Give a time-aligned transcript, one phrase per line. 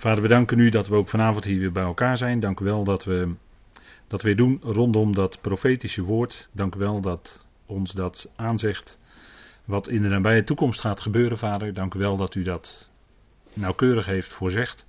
[0.00, 2.40] Vader, we danken u dat we ook vanavond hier weer bij elkaar zijn.
[2.40, 3.34] Dank u wel dat we
[4.06, 6.48] dat weer doen rondom dat profetische woord.
[6.52, 8.98] Dank u wel dat ons dat aanzegt
[9.64, 11.74] wat in de nabije toekomst gaat gebeuren, Vader.
[11.74, 12.90] Dank u wel dat u dat
[13.52, 14.86] nauwkeurig heeft voorzegd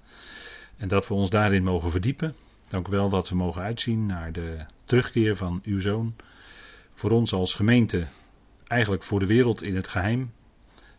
[0.77, 2.35] en dat we ons daarin mogen verdiepen.
[2.67, 6.15] Dank u wel dat we mogen uitzien naar de terugkeer van uw zoon.
[6.93, 8.05] Voor ons als gemeente,
[8.67, 10.31] eigenlijk voor de wereld in het geheim.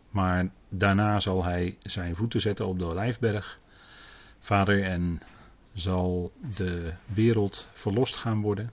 [0.09, 3.61] Maar daarna zal hij zijn voeten zetten op de Olijfberg.
[4.43, 5.21] Vader, en
[5.73, 8.71] zal de wereld verlost gaan worden.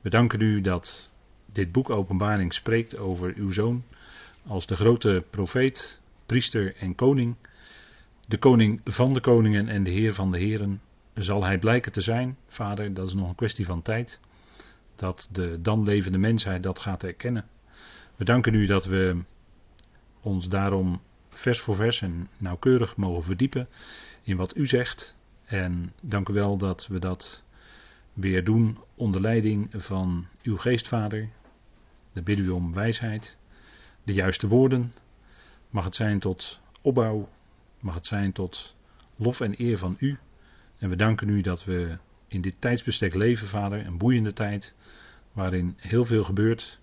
[0.00, 1.10] We danken u dat
[1.52, 3.84] dit boek Openbaring spreekt over uw zoon
[4.46, 7.36] als de grote profeet, priester en koning.
[8.28, 10.80] De koning van de koningen en de heer van de heren
[11.14, 14.20] zal hij blijken te zijn, vader, dat is nog een kwestie van tijd.
[14.96, 17.46] Dat de dan levende mensheid dat gaat erkennen.
[18.16, 19.22] We danken u dat we
[20.20, 23.68] ons daarom vers voor vers en nauwkeurig mogen verdiepen
[24.24, 25.16] in wat u zegt.
[25.44, 27.42] En dank u wel dat we dat
[28.12, 31.28] weer doen onder leiding van uw geestvader.
[32.12, 33.36] De bidden u om wijsheid,
[34.02, 34.92] de juiste woorden.
[35.70, 37.28] Mag het zijn tot opbouw,
[37.80, 38.76] mag het zijn tot
[39.16, 40.18] lof en eer van u.
[40.78, 44.74] En we danken u dat we in dit tijdsbestek leven, vader, een boeiende tijd,
[45.32, 46.80] waarin heel veel gebeurt.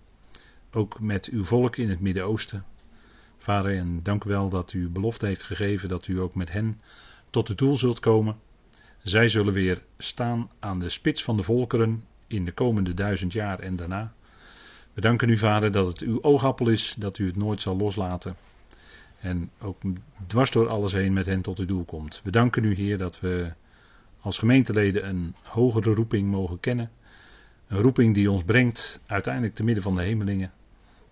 [0.72, 2.66] Ook met uw volk in het Midden-Oosten.
[3.38, 6.81] Vader, en dank u wel dat u belofte heeft gegeven dat u ook met hen
[7.32, 8.36] tot het doel zult komen.
[9.04, 13.60] Zij zullen weer staan aan de spits van de volkeren in de komende duizend jaar
[13.60, 14.14] en daarna.
[14.94, 18.36] We danken u, Vader, dat het uw oogappel is, dat u het nooit zal loslaten.
[19.20, 19.82] En ook
[20.28, 22.22] dwars door alles heen met hen tot uw doel komt.
[22.23, 23.54] We danken u, Heer, dat we
[24.20, 26.92] als gemeenteleden een hogere roeping mogen kennen.
[27.68, 30.52] Een roeping die ons brengt uiteindelijk te midden van de hemelingen.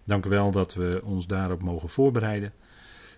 [0.03, 2.53] Dank u wel dat we ons daarop mogen voorbereiden.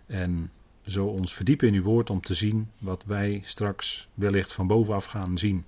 [0.05, 0.51] En
[0.85, 5.05] zo ons verdiepen in uw woord om te zien wat wij straks wellicht van bovenaf
[5.05, 5.65] gaan zien.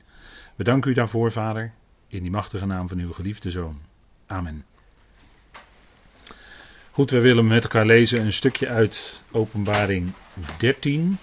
[0.55, 1.73] We danken u daarvoor, Vader,
[2.07, 3.81] in die machtige naam van uw geliefde Zoon.
[4.25, 4.65] Amen.
[6.91, 10.13] Goed, we willen met elkaar lezen een stukje uit Openbaring
[10.57, 11.17] 13.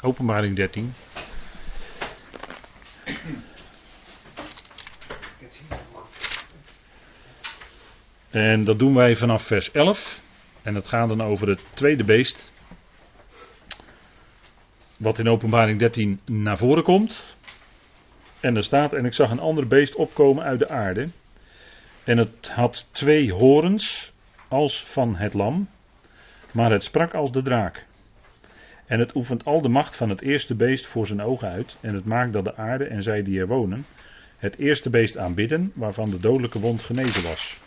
[0.00, 0.92] Openbaring 13.
[8.30, 10.22] En dat doen wij vanaf vers 11.
[10.62, 12.52] En dat gaat dan over het tweede beest.
[14.98, 17.36] Wat in Openbaring 13 naar voren komt.
[18.40, 21.08] En er staat: En ik zag een ander beest opkomen uit de aarde.
[22.04, 24.12] En het had twee horens
[24.48, 25.68] als van het lam,
[26.52, 27.86] maar het sprak als de draak.
[28.86, 31.94] En het oefent al de macht van het eerste beest voor zijn ogen uit, en
[31.94, 33.84] het maakt dat de aarde en zij die er wonen,
[34.36, 37.60] het eerste beest aanbidden, waarvan de dodelijke wond genezen was.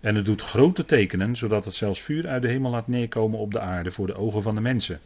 [0.00, 3.52] En het doet grote tekenen, zodat het zelfs vuur uit de hemel laat neerkomen op
[3.52, 5.00] de aarde voor de ogen van de mensen.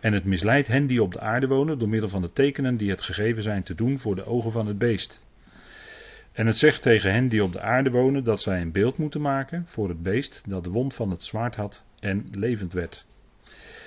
[0.00, 2.90] En het misleidt hen die op de aarde wonen door middel van de tekenen die
[2.90, 5.26] het gegeven zijn te doen voor de ogen van het beest.
[6.32, 9.20] En het zegt tegen hen die op de aarde wonen dat zij een beeld moeten
[9.20, 13.06] maken voor het beest dat de wond van het zwaard had en levend werd.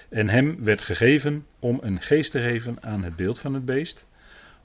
[0.09, 4.05] En hem werd gegeven om een geest te geven aan het beeld van het beest,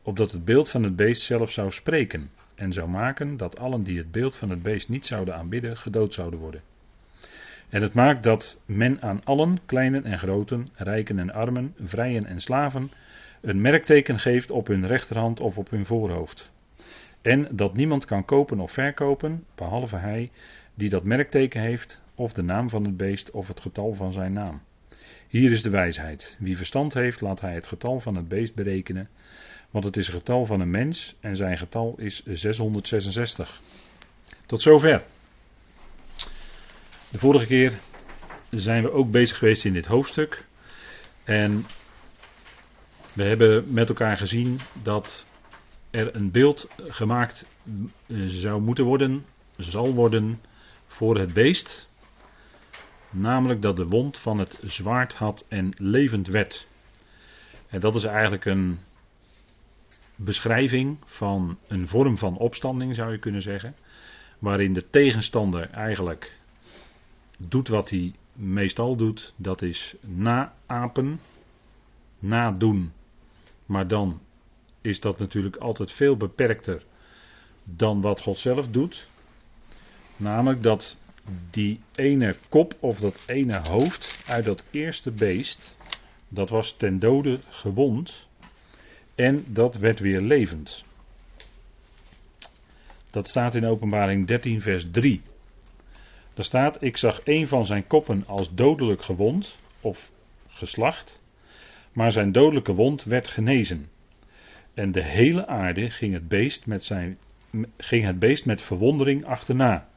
[0.03, 3.99] opdat het beeld van het beest zelf zou spreken en zou maken dat allen die
[3.99, 6.63] het beeld van het beest niet zouden aanbidden, gedood zouden worden.
[7.69, 12.41] En het maakt dat men aan allen, kleinen en groten, rijken en armen, vrijen en
[12.41, 12.91] slaven,
[13.41, 16.53] een merkteken geeft op hun rechterhand of op hun voorhoofd.
[17.23, 20.31] En dat niemand kan kopen of verkopen, behalve hij
[20.75, 24.33] die dat merkteken heeft, of de naam van het beest of het getal van zijn
[24.33, 24.61] naam.
[25.29, 26.37] Hier is de wijsheid.
[26.39, 29.09] Wie verstand heeft, laat hij het getal van het beest berekenen,
[29.71, 33.61] want het is het getal van een mens en zijn getal is 666.
[34.47, 35.05] Tot zover.
[37.11, 37.79] De vorige keer
[38.51, 40.47] zijn we ook bezig geweest in dit hoofdstuk.
[41.25, 41.67] En
[43.13, 45.27] we hebben met elkaar gezien dat
[45.91, 47.49] er een beeld gemaakt
[48.07, 49.25] eh, zou moeten worden,
[49.57, 50.41] zal worden
[50.87, 51.89] voor het beest.
[53.11, 56.67] Namelijk dat de wond van het zwaard had en levend werd.
[57.69, 58.79] En dat is eigenlijk een
[60.17, 63.75] beschrijving van een vorm van opstanding, zou je kunnen zeggen.
[64.39, 66.37] Waarin de tegenstander eigenlijk
[67.49, 69.33] doet wat hij meestal doet.
[69.37, 71.21] Dat is naapen,
[72.19, 72.93] nadoen,
[73.67, 74.21] maar dan
[74.81, 76.85] is dat natuurlijk altijd veel beperkter
[77.65, 79.09] dan wat God zelf doet.
[80.17, 80.99] Namelijk dat
[81.51, 85.77] die ene kop of dat ene hoofd uit dat eerste beest,
[86.29, 88.27] dat was ten dode gewond
[89.15, 90.85] en dat werd weer levend.
[93.11, 95.23] Dat staat in Openbaring 13, vers 3.
[96.39, 100.11] Daar staat: Ik zag een van zijn koppen als dodelijk gewond of
[100.49, 101.21] geslacht,
[101.93, 103.89] Maar zijn dodelijke wond werd genezen.
[104.75, 107.19] En de hele aarde ging het beest met, zijn,
[107.77, 109.89] ging het beest met verwondering achterna.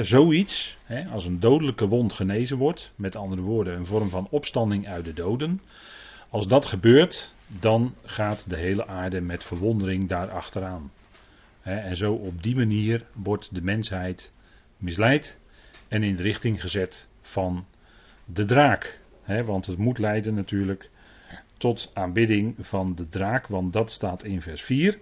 [0.00, 0.78] Zoiets,
[1.10, 5.12] als een dodelijke wond genezen wordt, met andere woorden een vorm van opstanding uit de
[5.12, 5.60] doden.
[6.28, 10.90] Als dat gebeurt, dan gaat de hele aarde met verwondering daar achteraan.
[11.62, 14.32] en zo op die manier wordt de mensheid
[14.78, 15.38] misleid
[15.88, 17.66] en in de richting gezet van
[18.24, 18.98] de draak.
[19.44, 20.90] want het moet leiden natuurlijk
[21.56, 24.98] tot aanbidding van de draak, want dat staat in vers 4.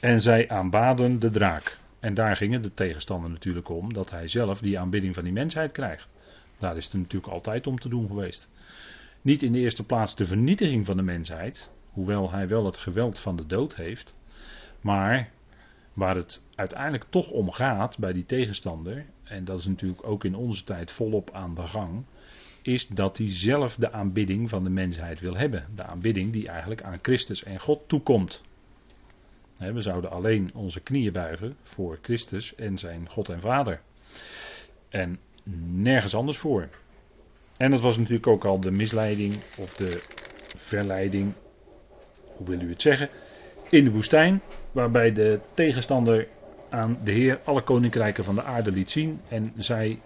[0.00, 1.78] En zij aanbaden de draak.
[2.00, 5.72] En daar gingen de tegenstander natuurlijk om, dat hij zelf die aanbidding van die mensheid
[5.72, 6.14] krijgt.
[6.58, 8.48] Daar is het natuurlijk altijd om te doen geweest.
[9.22, 13.18] Niet in de eerste plaats de vernietiging van de mensheid, hoewel hij wel het geweld
[13.18, 14.16] van de dood heeft,
[14.80, 15.30] maar
[15.92, 20.34] waar het uiteindelijk toch om gaat bij die tegenstander, en dat is natuurlijk ook in
[20.34, 22.04] onze tijd volop aan de gang,
[22.62, 25.66] is dat hij zelf de aanbidding van de mensheid wil hebben.
[25.74, 28.42] De aanbidding die eigenlijk aan Christus en God toekomt.
[29.58, 33.80] We zouden alleen onze knieën buigen voor Christus en zijn God en Vader.
[34.88, 35.18] En
[35.72, 36.68] nergens anders voor.
[37.56, 40.02] En dat was natuurlijk ook al de misleiding of de
[40.54, 41.32] verleiding,
[42.36, 43.08] hoe wil u het zeggen,
[43.70, 44.40] in de woestijn,
[44.72, 46.28] waarbij de tegenstander
[46.74, 50.00] aan de Heer alle koninkrijken van de aarde liet zien en zei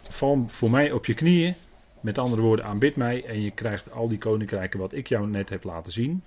[0.00, 1.54] val voor mij op je knieën.
[2.00, 5.48] Met andere woorden, aanbid mij en je krijgt al die koninkrijken wat ik jou net
[5.48, 6.22] heb laten zien.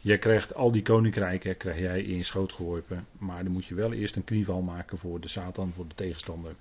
[0.00, 3.06] Jij krijgt al die koninkrijken, krijg jij in je schoot geworpen.
[3.18, 6.54] Maar dan moet je wel eerst een knieval maken voor de Satan, voor de tegenstander.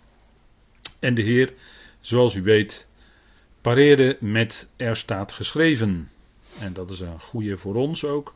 [1.00, 1.54] En de Heer,
[2.00, 2.88] zoals u weet,
[3.62, 6.10] pareerde met er staat geschreven.
[6.60, 8.34] En dat is een goede voor ons ook.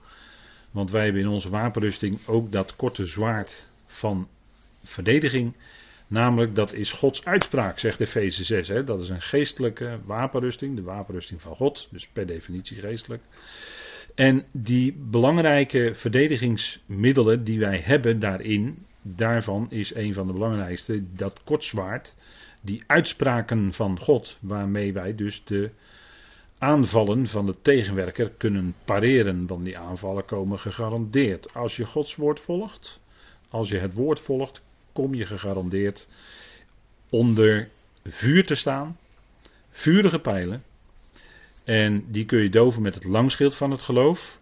[0.72, 4.28] Want wij hebben in onze wapenrusting ook dat korte zwaard van
[4.84, 5.54] verdediging.
[6.08, 8.68] Namelijk, dat is Gods uitspraak, zegt Efeze 6.
[8.68, 8.84] Hè.
[8.84, 13.24] Dat is een geestelijke wapenrusting, de wapenrusting van God, dus per definitie geestelijk.
[14.16, 21.44] En die belangrijke verdedigingsmiddelen die wij hebben daarin, daarvan is een van de belangrijkste dat
[21.44, 22.16] kortzwaard,
[22.62, 25.70] die uitspraken van God, waarmee wij dus de
[26.62, 31.54] aanvallen van de tegenwerker kunnen pareren, want die aanvallen komen gegarandeerd.
[31.54, 33.00] Als je Gods woord volgt,
[33.50, 34.62] als je het woord volgt,
[34.94, 36.08] kom je gegarandeerd
[37.10, 37.70] onder
[38.06, 38.98] vuur te staan.
[39.70, 40.64] Vurige pijlen.
[41.64, 44.40] En die kun je doven met het langschild van het geloof.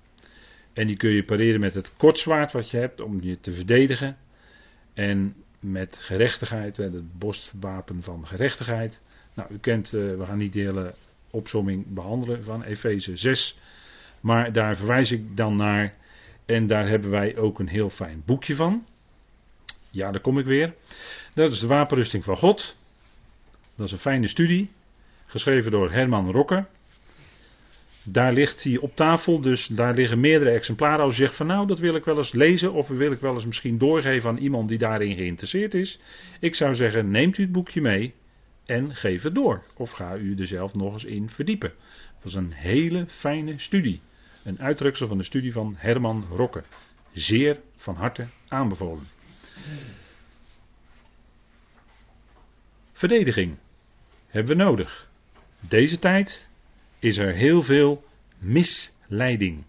[0.74, 4.18] En die kun je pareren met het kortzwaard wat je hebt om je te verdedigen.
[4.94, 9.01] En met gerechtigheid, het borstwapen van gerechtigheid.
[9.33, 10.94] Nou, u kent, eh, we gaan niet de hele
[11.29, 13.57] opsomming behandelen van Efeze 6.
[14.19, 15.93] Maar daar verwijs ik dan naar.
[16.45, 18.85] En daar hebben wij ook een heel fijn boekje van.
[19.89, 20.73] Ja, daar kom ik weer.
[21.33, 22.75] Dat is de wapenrusting van God.
[23.75, 24.71] Dat is een fijne studie.
[25.25, 26.65] Geschreven door Herman Rokke.
[28.03, 31.05] Daar ligt hij op tafel, dus daar liggen meerdere exemplaren.
[31.05, 33.33] Als je zegt van nou, dat wil ik wel eens lezen of wil ik wel
[33.33, 35.99] eens misschien doorgeven aan iemand die daarin geïnteresseerd is.
[36.39, 38.13] Ik zou zeggen, neemt u het boekje mee
[38.69, 39.63] en geef het door.
[39.75, 41.69] Of ga u er zelf nog eens in verdiepen.
[42.13, 44.01] Dat was een hele fijne studie.
[44.44, 46.63] Een uitdruksel van de studie van Herman Rokke.
[47.13, 49.07] Zeer van harte aanbevolen.
[52.92, 53.57] Verdediging
[54.27, 55.10] hebben we nodig.
[55.60, 56.50] Deze tijd
[57.00, 58.04] is er heel veel
[58.38, 59.63] misleiding.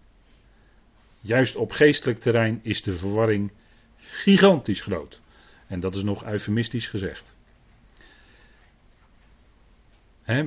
[1.19, 3.51] Juist op geestelijk terrein is de verwarring
[3.97, 5.21] gigantisch groot.
[5.67, 7.35] En dat is nog eufemistisch gezegd.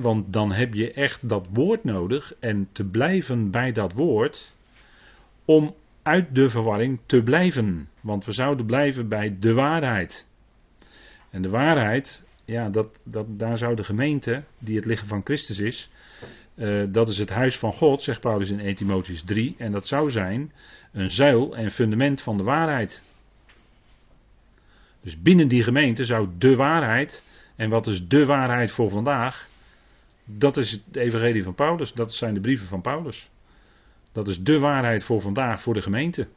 [0.01, 4.53] Want dan heb je echt dat woord nodig en te blijven bij dat woord
[5.45, 7.89] om uit de verwarring te blijven.
[8.01, 10.27] Want we zouden blijven bij de waarheid.
[11.29, 15.59] En de waarheid, ja, dat, dat, daar zou de gemeente, die het lichaam van Christus
[15.59, 15.89] is,
[16.55, 19.55] uh, dat is het huis van God, zegt Paulus in 1 Timotheus 3.
[19.57, 20.51] En dat zou zijn
[20.91, 23.01] een zuil en fundament van de waarheid.
[25.01, 27.25] Dus binnen die gemeente zou de waarheid,
[27.55, 29.47] en wat is de waarheid voor vandaag?
[30.25, 33.29] Dat is het evangelie van Paulus, dat zijn de brieven van Paulus.
[34.11, 36.27] Dat is de waarheid voor vandaag, voor de gemeente.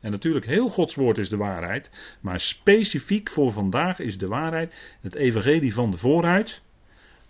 [0.00, 1.90] En natuurlijk, heel Gods woord is de waarheid.
[2.20, 6.62] Maar specifiek voor vandaag is de waarheid het evangelie van de vooruit.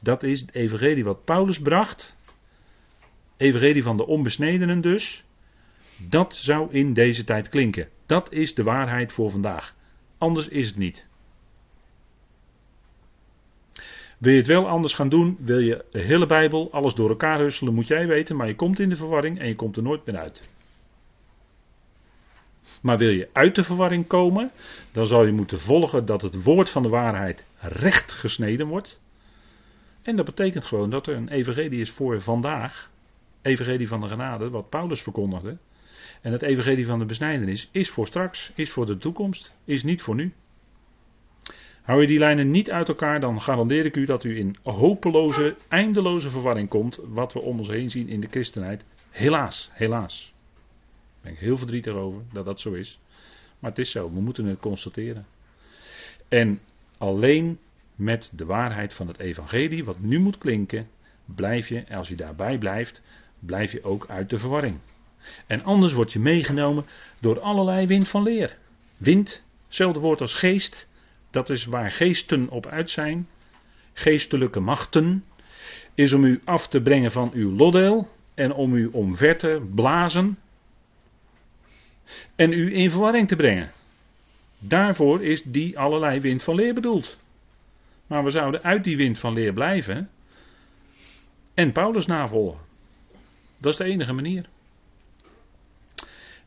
[0.01, 2.17] Dat is het evangelie wat Paulus bracht.
[3.37, 5.25] Evangelie van de onbesnedenen dus.
[5.97, 7.89] Dat zou in deze tijd klinken.
[8.07, 9.75] Dat is de waarheid voor vandaag.
[10.19, 11.07] Anders is het niet.
[14.19, 17.39] Wil je het wel anders gaan doen, wil je de hele Bijbel, alles door elkaar
[17.39, 20.07] husselen, moet jij weten, maar je komt in de verwarring en je komt er nooit
[20.07, 20.55] meer uit.
[22.81, 24.51] Maar wil je uit de verwarring komen,
[24.93, 29.01] dan zal je moeten volgen dat het woord van de waarheid recht gesneden wordt.
[30.03, 32.91] En dat betekent gewoon dat er een evangelie is voor vandaag.
[33.43, 35.57] Evangelie van de genade, wat Paulus verkondigde.
[36.21, 40.03] En het evangelie van de besnijdenis is voor straks, is voor de toekomst, is niet
[40.03, 40.33] voor nu.
[41.87, 45.57] Hou je die lijnen niet uit elkaar, dan garandeer ik u dat u in hopeloze,
[45.69, 48.85] eindeloze verwarring komt, wat we om ons heen zien in de christenheid.
[49.11, 50.33] Helaas, helaas.
[50.35, 52.99] Daar ben ik heel verdrietig over dat dat zo is.
[53.59, 55.27] Maar het is zo, we moeten het constateren.
[56.29, 56.61] En
[56.99, 57.59] alleen
[57.95, 60.89] met de waarheid van het evangelie, wat nu moet klinken,
[61.25, 63.03] blijf je, als je daarbij blijft,
[63.39, 64.79] blijf je ook uit de verwarring.
[65.47, 66.87] En anders word je meegenomen
[67.21, 68.59] door allerlei wind van leer.
[68.97, 70.89] Wind, hetzelfde woord als geest,
[71.37, 73.29] dat is waar geesten op uit zijn.
[73.93, 75.25] Geestelijke machten
[75.95, 80.39] is om u af te brengen van uw lodel en om u omver te blazen
[82.37, 83.71] en u in verwarring te brengen.
[84.59, 87.19] Daarvoor is die allerlei wind van leer bedoeld.
[88.07, 90.11] Maar we zouden uit die wind van leer blijven
[91.55, 92.61] en Paulus navolgen.
[93.59, 94.49] Dat is de enige manier.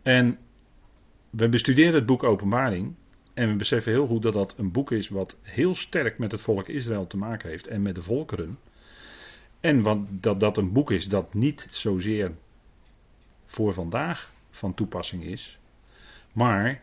[0.01, 0.38] En
[1.29, 2.96] we bestuderen het boek Openbaring
[3.39, 6.41] en we beseffen heel goed dat dat een boek is wat heel sterk met het
[6.41, 8.60] volk Israël te maken heeft en met de volkeren.
[9.60, 12.31] En wat, dat dat een boek is dat niet zozeer
[13.46, 15.60] voor vandaag van toepassing is,
[16.34, 16.81] maar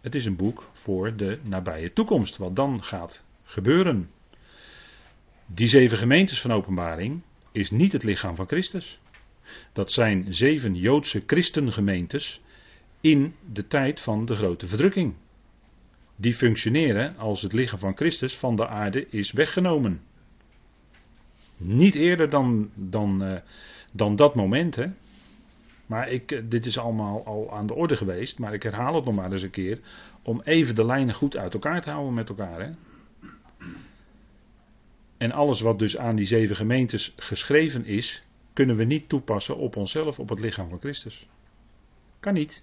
[0.00, 4.10] het is een boek voor de nabije toekomst, wat dan gaat gebeuren.
[5.46, 7.20] Die zeven gemeentes van openbaring
[7.52, 9.00] is niet het lichaam van Christus.
[9.72, 12.40] Dat zijn zeven Joodse christengemeentes
[13.00, 15.14] in de tijd van de grote verdrukking.
[16.22, 20.00] Die functioneren als het lichaam van Christus van de aarde is weggenomen.
[21.56, 23.36] Niet eerder dan, dan, uh,
[23.92, 24.76] dan dat moment.
[24.76, 24.86] Hè.
[25.86, 28.38] Maar ik, eh, dit is allemaal al aan de orde geweest.
[28.38, 29.78] Maar ik herhaal het nog maar eens een keer.
[30.22, 32.60] Om even de lijnen goed uit elkaar te houden met elkaar.
[32.60, 32.70] Hè.
[35.16, 38.22] En alles wat dus aan die zeven gemeentes geschreven is.
[38.52, 41.28] Kunnen we niet toepassen op onszelf, op het lichaam van Christus.
[42.20, 42.62] Kan niet.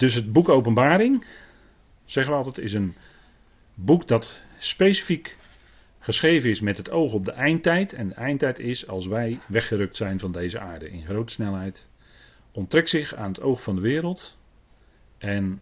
[0.00, 1.24] Dus het boek Openbaring,
[2.04, 2.94] zeggen we altijd, is een
[3.74, 5.36] boek dat specifiek
[5.98, 7.92] geschreven is met het oog op de eindtijd.
[7.92, 11.86] En de eindtijd is als wij weggerukt zijn van deze aarde in grote snelheid.
[12.52, 14.38] Onttrekt zich aan het oog van de wereld.
[15.18, 15.60] En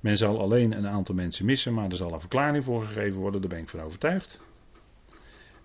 [0.00, 3.40] men zal alleen een aantal mensen missen, maar er zal een verklaring voor gegeven worden,
[3.40, 4.42] daar ben ik van overtuigd.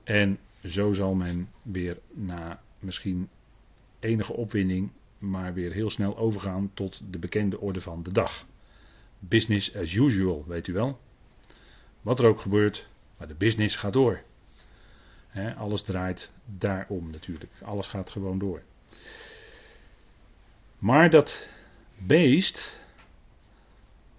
[0.04, 3.30] En zo zal men weer na misschien
[4.00, 4.92] enige opwinding
[5.22, 8.46] maar weer heel snel overgaan tot de bekende orde van de dag.
[9.20, 11.00] Business as usual, weet u wel.
[12.02, 14.22] Wat er ook gebeurt, maar de business gaat door.
[15.58, 17.52] alles draait daarom natuurlijk.
[17.62, 18.62] Alles gaat gewoon door.
[20.80, 21.50] Maar dat
[21.98, 22.82] beest,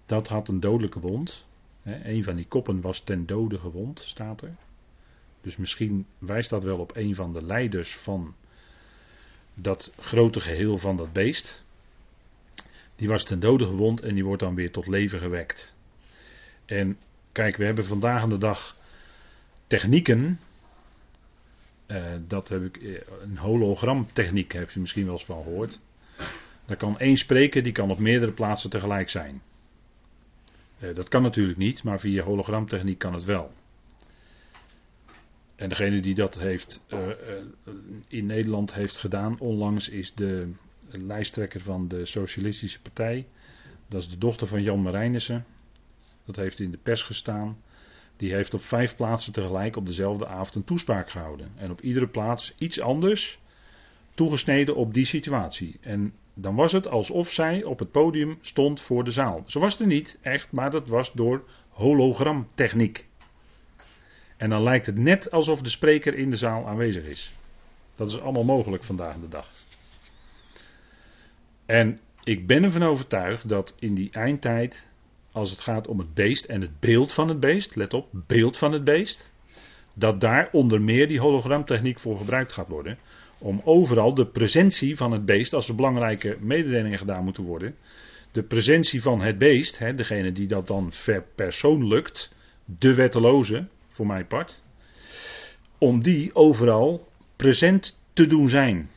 [0.05, 1.45] dat had een dodelijke wond.
[1.83, 4.55] een van die koppen was ten dode gewond, staat er.
[5.41, 8.35] Dus misschien wijst dat wel op een van de leiders van
[9.53, 11.63] dat grote geheel van dat beest.
[12.95, 15.75] Die was ten dode gewond en die wordt dan weer tot leven gewekt.
[16.65, 16.97] En
[17.31, 18.75] kijk, we hebben vandaag aan de dag
[19.67, 20.39] technieken.
[21.87, 25.79] Uh, dat heb ik, eh, een hologramtechniek heb je misschien wel eens van gehoord.
[26.65, 29.41] Daar kan één spreker, die kan op meerdere plaatsen tegelijk zijn.
[30.79, 33.53] Uh, dat kan natuurlijk niet, maar via hologramtechniek kan het wel.
[35.63, 36.99] En degene die dat heeft uh,
[38.07, 40.51] in Nederland heeft gedaan onlangs is de
[40.91, 43.27] lijsttrekker van de Socialistische Partij.
[43.87, 45.45] Dat is de dochter van Jan Marijnissen.
[46.25, 47.57] Dat heeft in de pers gestaan.
[48.17, 51.51] Die heeft op vijf plaatsen tegelijk op dezelfde avond een toespraak gehouden.
[51.55, 53.39] En op iedere plaats iets anders
[54.13, 55.77] toegesneden op die situatie.
[55.81, 59.43] En dan was het alsof zij op het podium stond voor de zaal.
[59.47, 63.07] Zo was het er niet, echt, maar dat was door hologramtechniek.
[64.43, 67.31] En dan lijkt het net alsof de spreker in de zaal aanwezig is.
[67.95, 69.47] Dat is allemaal mogelijk vandaag de dag.
[71.65, 74.87] En ik ben ervan overtuigd dat in die eindtijd,
[75.31, 78.57] als het gaat om het beest en het beeld van het beest, let op, beeld
[78.57, 79.31] van het beest,
[79.95, 82.97] dat daar onder meer die hologramtechniek voor gebruikt gaat worden.
[83.37, 87.75] Om overal de presentie van het beest, als er belangrijke mededelingen gedaan moeten worden,
[88.31, 92.33] de presentie van het beest, hè, degene die dat dan verpersoonlijkt,
[92.65, 94.63] de wetteloze, voor mijn part.
[95.77, 98.89] Om die overal present te doen zijn.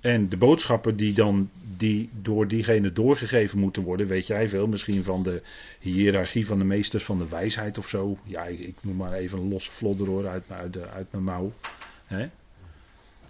[0.00, 5.04] En de boodschappen die dan die door diegene doorgegeven moeten worden, weet jij veel, misschien
[5.04, 5.42] van de
[5.80, 8.18] hiërarchie van de meesters van de wijsheid of zo.
[8.24, 11.52] Ja, ik, noem maar even een losse vlodder hoor uit, uit, uit mijn mouw.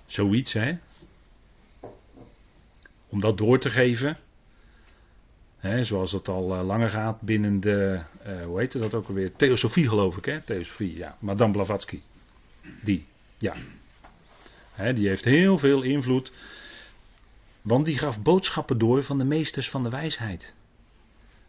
[0.06, 0.72] Zoiets, hè?
[3.08, 4.16] Om dat door te geven.
[5.64, 9.36] Zoals het al uh, langer gaat binnen de, uh, hoe heet dat ook alweer?
[9.36, 10.40] Theosofie geloof ik, hè?
[10.40, 11.16] Theosofie, ja.
[11.20, 12.00] Madame Blavatsky.
[12.82, 13.06] Die,
[13.38, 13.54] ja.
[14.94, 16.32] Die heeft heel veel invloed.
[17.62, 20.54] Want die gaf boodschappen door van de meesters van de wijsheid.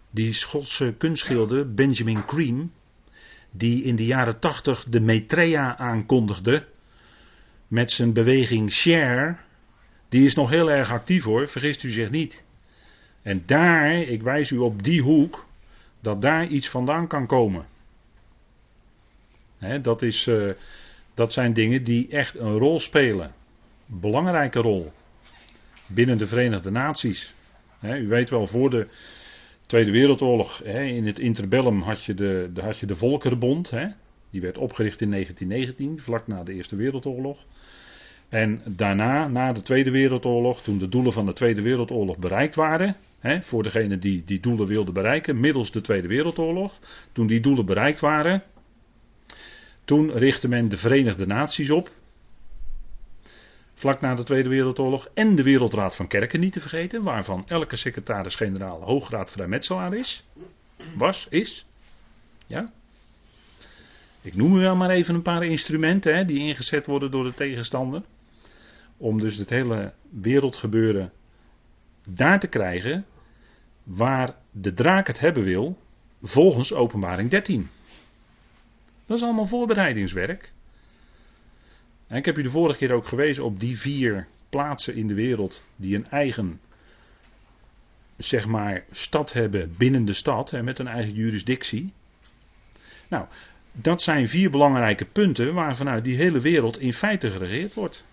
[0.09, 2.71] Die Schotse kunstschilder Benjamin Cream,
[3.51, 6.67] die in de jaren tachtig de Maitreya aankondigde,
[7.67, 9.37] met zijn beweging Share,
[10.09, 12.43] die is nog heel erg actief hoor, vergist u zich niet.
[13.25, 15.45] En daar, ik wijs u op die hoek,
[15.99, 17.65] dat daar iets vandaan kan komen.
[19.81, 20.51] dat, is, uh,
[21.13, 23.33] dat zijn dingen die echt een rol spelen.
[23.89, 24.91] Een belangrijke rol.
[25.87, 27.33] Binnen de Verenigde Naties.
[27.81, 28.87] u weet wel, voor de
[29.65, 33.71] Tweede Wereldoorlog, in het interbellum had je de, de, had je de Volkerenbond.
[34.29, 37.37] Die werd opgericht in 1919, vlak na de Eerste Wereldoorlog.
[38.29, 42.95] En daarna, na de Tweede Wereldoorlog, toen de doelen van de Tweede Wereldoorlog bereikt waren,
[43.25, 46.79] hè, voor degene die die doelen wilden bereiken, middels de Tweede Wereldoorlog,
[47.11, 48.43] toen die doelen bereikt waren,
[49.85, 51.91] toen richtte men de Verenigde Naties op,
[53.73, 57.75] vlak na de Tweede Wereldoorlog, en de Wereldraad van Kerken niet te vergeten, waarvan elke
[57.75, 60.25] secretaris-generaal hooggraad vrijmetselaar is,
[60.95, 61.65] was, is,
[62.47, 62.71] ja,
[64.21, 67.33] ik noem u wel maar even een paar instrumenten hè, die ingezet worden door de
[67.33, 68.01] tegenstander.
[68.97, 71.11] Om dus het hele wereldgebeuren
[72.07, 73.05] daar te krijgen
[73.85, 75.77] waar de draak het hebben wil,
[76.21, 77.69] volgens openbaring 13.
[79.05, 80.51] Dat is allemaal voorbereidingswerk.
[82.07, 85.13] En ik heb u de vorige keer ook gewezen op die vier plaatsen in de
[85.13, 86.59] wereld die een eigen,
[88.17, 91.93] zeg maar, stad hebben binnen de stad, hè, met een eigen jurisdictie.
[93.07, 93.25] Nou,
[93.71, 98.05] dat zijn vier belangrijke punten waar vanuit die hele wereld in feite geregeerd wordt.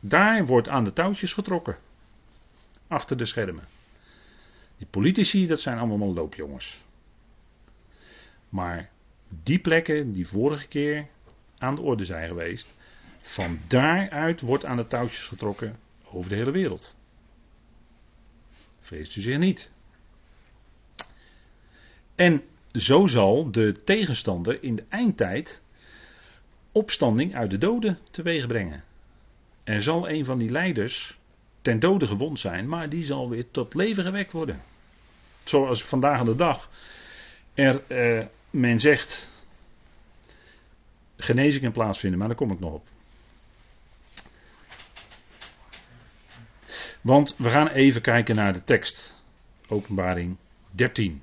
[0.00, 1.76] Daar wordt aan de touwtjes getrokken.
[2.88, 3.64] Achter de schermen.
[4.82, 6.84] Die politici, dat zijn allemaal loopjongens.
[8.48, 8.90] Maar
[9.42, 11.06] die plekken die vorige keer
[11.58, 12.74] aan de orde zijn geweest,
[13.20, 16.96] van daaruit wordt aan de touwtjes getrokken over de hele wereld.
[18.80, 19.72] Vreest u zich niet.
[22.14, 22.42] En
[22.72, 25.62] zo zal de tegenstander in de eindtijd
[26.72, 28.84] opstanding uit de doden teweeg brengen.
[29.64, 31.18] Er zal een van die leiders
[31.60, 34.70] ten dode gewond zijn, maar die zal weer tot leven gewekt worden.
[35.44, 36.70] Zoals vandaag de dag
[37.54, 39.30] er, eh, men zegt,
[41.16, 42.86] genezing kan plaatsvinden, maar daar kom ik nog op.
[47.00, 49.20] Want we gaan even kijken naar de tekst.
[49.68, 50.36] Openbaring
[50.70, 51.22] 13.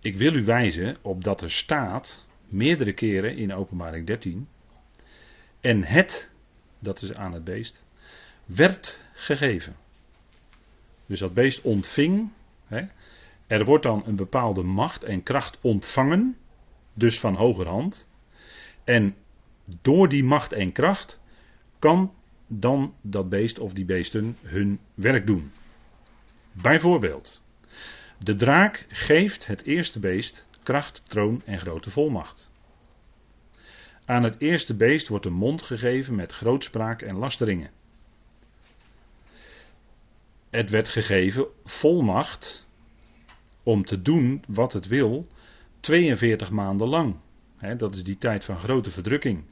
[0.00, 4.48] Ik wil u wijzen op dat er staat, meerdere keren in openbaring 13,
[5.60, 6.30] en het,
[6.78, 7.84] dat is aan het beest,
[8.44, 9.76] werd gegeven.
[11.06, 12.30] Dus dat beest ontving,
[12.70, 12.82] hè,
[13.46, 16.36] er wordt dan een bepaalde macht en kracht ontvangen,
[16.94, 18.08] dus van hogerhand.
[18.84, 19.14] En
[19.82, 21.20] door die macht en kracht
[21.78, 22.12] kan
[22.46, 25.50] dan dat beest of die beesten hun werk doen.
[26.52, 27.42] Bijvoorbeeld,
[28.18, 32.50] de draak geeft het eerste beest kracht, troon en grote volmacht.
[34.04, 37.70] Aan het eerste beest wordt een mond gegeven met grootspraak en lasteringen.
[40.50, 42.66] Het werd gegeven volmacht
[43.62, 45.26] om te doen wat het wil
[45.80, 47.16] 42 maanden lang.
[47.76, 49.44] dat is die tijd van grote verdrukking.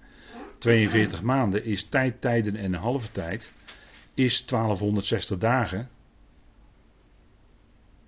[0.59, 3.53] 42 maanden is tijd, tijden en een halve tijd.
[4.15, 5.89] Is 1260 dagen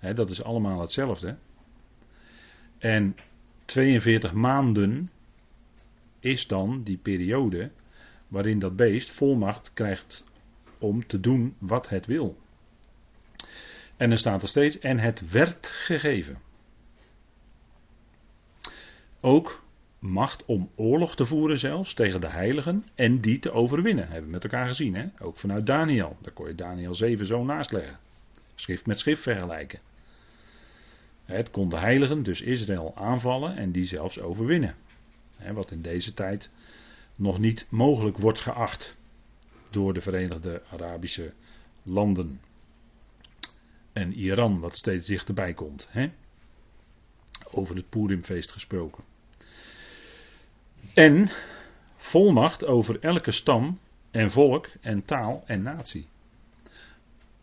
[0.01, 1.37] dat is allemaal hetzelfde.
[2.77, 3.15] En
[3.65, 5.09] 42 maanden
[6.19, 7.71] is dan die periode
[8.27, 10.23] waarin dat beest volmacht krijgt
[10.77, 12.37] om te doen wat het wil.
[14.01, 16.37] En dan staat er steeds, en het werd gegeven.
[19.19, 19.63] Ook
[19.99, 24.07] macht om oorlog te voeren zelfs tegen de heiligen en die te overwinnen.
[24.07, 25.05] Hebben we met elkaar gezien, hè?
[25.19, 26.17] ook vanuit Daniel.
[26.21, 27.99] Daar kon je Daniel 7 zo naast leggen.
[28.55, 29.79] Schrift met schrift vergelijken.
[31.25, 34.75] Het kon de heiligen, dus Israël, aanvallen en die zelfs overwinnen.
[35.53, 36.51] Wat in deze tijd
[37.15, 38.95] nog niet mogelijk wordt geacht
[39.71, 41.33] door de Verenigde Arabische
[41.83, 42.39] landen.
[43.93, 45.89] En Iran, wat steeds dichterbij komt.
[47.51, 49.03] Over het Purimfeest gesproken.
[50.93, 51.29] En
[51.97, 53.79] volmacht over elke stam
[54.11, 56.07] en volk en taal en natie.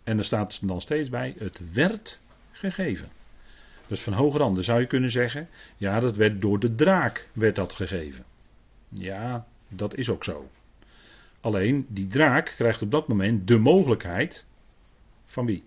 [0.04, 3.08] En er staat dan steeds bij: het werd gegeven.
[3.86, 7.56] Dus van hoger Dan zou je kunnen zeggen, ja, dat werd door de draak werd
[7.56, 8.24] dat gegeven.
[8.88, 10.50] Ja, dat is ook zo.
[11.40, 14.46] Alleen die draak krijgt op dat moment de mogelijkheid
[15.24, 15.64] van wie?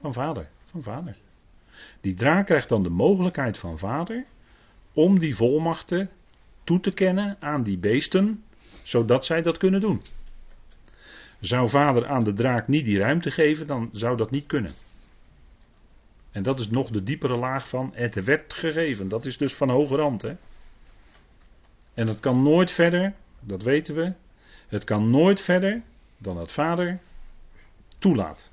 [0.00, 1.16] Van vader, Van vader.
[2.00, 4.24] Die draak krijgt dan de mogelijkheid van vader
[4.92, 6.10] om die volmachten
[6.64, 8.44] toe te kennen aan die beesten,
[8.82, 10.02] zodat zij dat kunnen doen.
[11.40, 14.72] Zou vader aan de draak niet die ruimte geven, dan zou dat niet kunnen.
[16.30, 19.08] En dat is nog de diepere laag van het werd gegeven.
[19.08, 20.22] Dat is dus van hoge rand.
[20.22, 20.36] Hè?
[21.94, 24.12] En dat kan nooit verder, dat weten we.
[24.68, 25.82] Het kan nooit verder
[26.18, 26.98] dan dat vader
[27.98, 28.50] toelaat.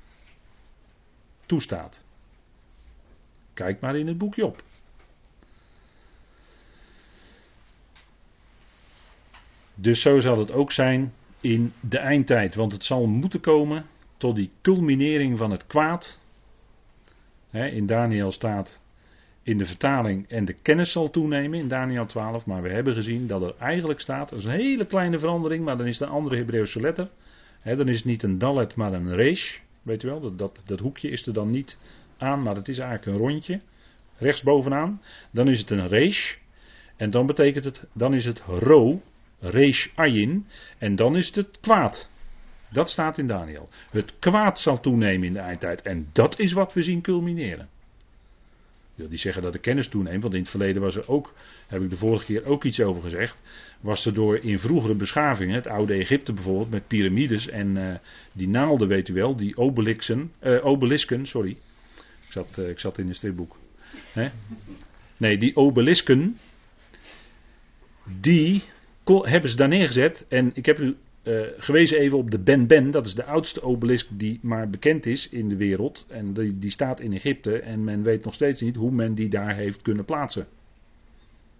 [1.54, 2.02] Toestaat.
[3.52, 4.62] Kijk maar in het boekje op.
[9.74, 12.54] Dus zo zal het ook zijn in de eindtijd.
[12.54, 13.86] Want het zal moeten komen
[14.16, 16.20] tot die culminering van het kwaad.
[17.50, 18.82] in Daniel staat
[19.42, 22.46] in de vertaling en de kennis zal toenemen in Daniel 12.
[22.46, 25.76] Maar we hebben gezien dat er eigenlijk staat, dat is een hele kleine verandering, maar
[25.76, 27.10] dan is het een andere Hebreeuwse letter.
[27.62, 29.62] dan is het niet een dalet, maar een resh.
[29.84, 31.78] Weet je wel, dat, dat, dat hoekje is er dan niet
[32.18, 33.60] aan, maar het is eigenlijk een rondje.
[34.18, 35.02] Rechtsbovenaan.
[35.30, 36.36] Dan is het een resh.
[36.96, 39.02] En dan betekent het, dan is het ro,
[39.38, 40.46] resh ayin.
[40.78, 42.08] En dan is het het kwaad.
[42.70, 43.68] Dat staat in Daniel.
[43.90, 45.82] Het kwaad zal toenemen in de eindtijd.
[45.82, 47.68] En dat is wat we zien culmineren.
[48.94, 51.34] Ik wil niet zeggen dat de kennis toeneemt, want in het verleden was er ook,
[51.66, 53.42] heb ik de vorige keer ook iets over gezegd,
[53.84, 57.94] was er door in vroegere beschavingen, het oude Egypte bijvoorbeeld, met piramides en uh,
[58.32, 62.98] die naalden, weet u wel, die obelisken, uh, obelisken, sorry, ik zat, uh, ik zat
[62.98, 63.56] in een stripboek.
[64.12, 64.28] Hè?
[65.16, 66.38] Nee, die obelisken,
[68.20, 68.62] die
[69.22, 70.96] hebben ze daar neergezet en ik heb u
[71.58, 75.28] gewezen even op de Ben Ben, dat is de oudste obelisk die maar bekend is
[75.28, 76.06] in de wereld.
[76.08, 79.28] En die, die staat in Egypte en men weet nog steeds niet hoe men die
[79.28, 80.46] daar heeft kunnen plaatsen.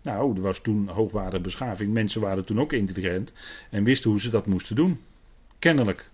[0.05, 1.93] Nou, er was toen hoogwaardige beschaving.
[1.93, 3.33] Mensen waren toen ook intelligent
[3.71, 5.01] en wisten hoe ze dat moesten doen.
[5.59, 6.11] Kennelijk.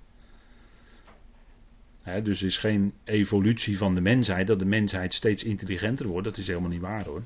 [2.22, 6.24] Dus er is geen evolutie van de mensheid, dat de mensheid steeds intelligenter wordt.
[6.24, 7.22] Dat is helemaal niet waar hoor.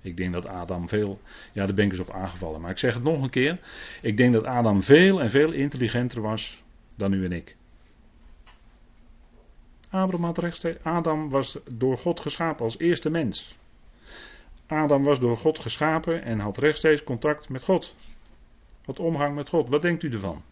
[0.00, 1.20] Ik denk dat Adam veel.
[1.52, 2.60] Ja, daar ben ik eens op aangevallen.
[2.60, 3.58] Maar ik zeg het nog een keer.
[4.02, 6.62] Ik denk dat Adam veel en veel intelligenter was
[6.96, 7.56] dan u en ik.
[9.90, 10.82] Abraham had rechtstreeks.
[10.82, 13.56] Adam was door God geschapen als eerste mens.
[14.68, 17.94] Adam was door God geschapen en had rechtstreeks contact met God.
[18.84, 19.68] Wat omgang met God.
[19.68, 20.42] Wat denkt u ervan?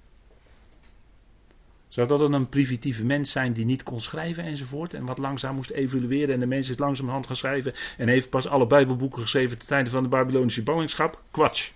[1.89, 4.95] Zou dat dan een primitieve mens zijn die niet kon schrijven enzovoort?
[4.95, 8.47] En wat langzaam moest evolueren en de mens is langzamerhand gaan schrijven en heeft pas
[8.47, 11.23] alle Bijbelboeken geschreven ten tijde van de Babylonische ballingschap?
[11.31, 11.71] Kwatsch.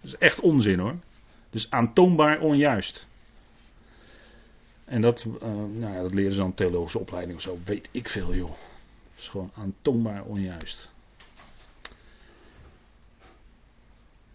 [0.00, 0.94] Dat is echt onzin hoor.
[1.50, 3.06] Dus aantoonbaar onjuist.
[4.84, 8.08] En dat, uh, nou ja, dat leren ze dan theologische opleiding of zo, weet ik
[8.08, 8.52] veel joh.
[9.16, 10.92] Dat is gewoon aantoonbaar onjuist.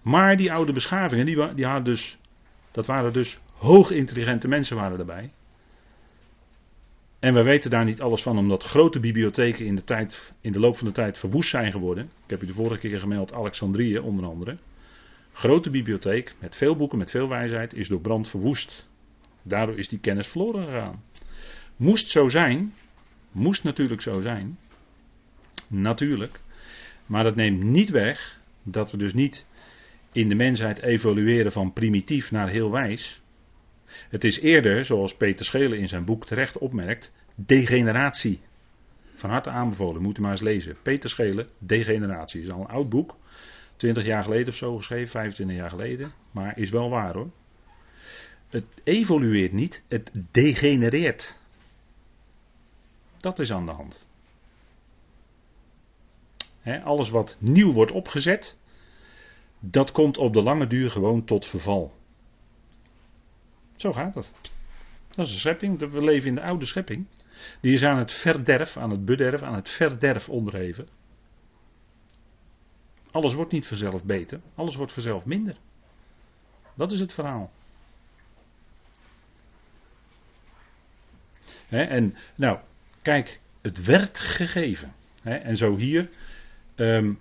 [0.02, 2.18] Maar die oude beschavingen, die, die hadden dus,
[2.72, 5.32] dat waren dus Hoog intelligente mensen waren erbij.
[7.20, 10.60] En we weten daar niet alles van, omdat grote bibliotheken in de, tijd, in de
[10.60, 12.04] loop van de tijd verwoest zijn geworden.
[12.04, 14.58] Ik heb u de vorige keer gemeld, Alexandrië onder andere.
[15.34, 18.88] Grote bibliotheek met veel boeken, met veel wijsheid, is door brand verwoest.
[19.42, 21.04] Daardoor is die kennis verloren gegaan.
[21.76, 22.74] Moest zo zijn,
[23.32, 24.58] moest natuurlijk zo zijn.
[25.72, 26.40] Natuurlijk.
[27.06, 29.46] Maar dat neemt niet weg dat we dus niet
[30.12, 33.22] in de mensheid evolueren van primitief naar heel wijs.
[33.86, 38.40] Het is eerder, zoals Peter Schelen in zijn boek terecht opmerkt, degeneratie.
[39.16, 40.78] Van harte aanbevolen, moet u maar eens lezen.
[40.82, 42.42] Peter Schelen, Degeneratie.
[42.42, 43.18] Is al een oud boek.
[43.76, 46.12] 20 jaar geleden of zo geschreven, 25 jaar geleden.
[46.32, 47.32] Maar is wel waar hoor.
[48.50, 51.40] Het evolueert niet, het degenereert.
[53.18, 54.08] Dat is aan de hand.
[56.84, 58.58] Alles wat nieuw wordt opgezet,
[59.60, 61.94] dat komt op de lange duur gewoon tot verval.
[63.76, 64.32] Zo gaat het.
[65.16, 65.80] Dat is de schepping.
[65.80, 67.06] We leven in de oude schepping.
[67.62, 70.88] Die is aan het verderf, aan het bederf, aan het verderf onderheven.
[73.12, 75.56] Alles wordt niet vanzelf beter, alles wordt vanzelf minder.
[76.74, 77.52] Dat is het verhaal.
[81.70, 82.60] en nou,
[83.02, 84.94] kijk, het werd gegeven.
[85.24, 86.10] en zo hier,
[86.76, 87.20] um,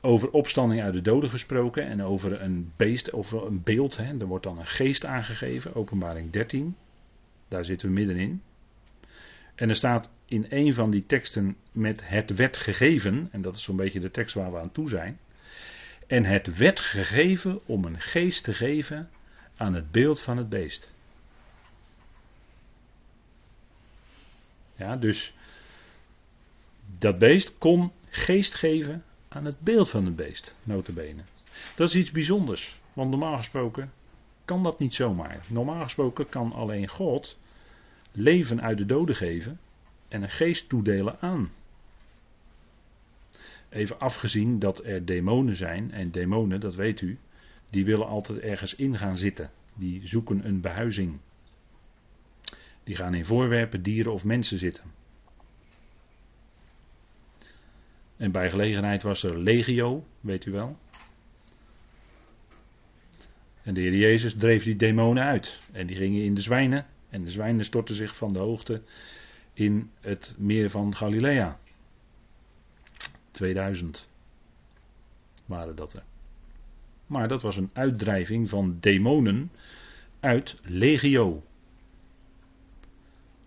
[0.00, 3.96] over opstanding uit de doden gesproken en over een beest, over een beeld.
[3.96, 4.18] Hè.
[4.18, 6.76] Er wordt dan een geest aangegeven, openbaring 13.
[7.48, 8.42] Daar zitten we middenin.
[9.54, 13.62] En er staat in een van die teksten met het werd gegeven, en dat is
[13.62, 15.18] zo'n beetje de tekst waar we aan toe zijn.
[16.06, 19.10] En het werd gegeven om een geest te geven
[19.56, 20.94] aan het beeld van het beest.
[24.76, 25.34] Ja, dus
[26.98, 31.22] dat beest kon geest geven aan het beeld van een beest, notabene.
[31.76, 33.92] Dat is iets bijzonders, want normaal gesproken
[34.44, 35.44] kan dat niet zomaar.
[35.48, 37.38] Normaal gesproken kan alleen God
[38.12, 39.60] leven uit de doden geven
[40.08, 41.50] en een geest toedelen aan.
[43.68, 47.18] Even afgezien dat er demonen zijn, en demonen, dat weet u,
[47.70, 49.50] die willen altijd ergens in gaan zitten.
[49.74, 51.18] Die zoeken een behuizing.
[52.84, 54.84] Die gaan in voorwerpen, dieren of mensen zitten.
[58.20, 60.78] En bij gelegenheid was er legio, weet u wel.
[63.62, 65.60] En de Heer Jezus dreef die demonen uit.
[65.72, 66.86] En die gingen in de zwijnen.
[67.10, 68.82] En de zwijnen stortten zich van de hoogte
[69.52, 71.58] in het meer van Galilea.
[73.30, 74.08] 2000
[75.46, 76.02] waren dat er.
[77.06, 79.50] Maar dat was een uitdrijving van demonen
[80.20, 81.42] uit legio.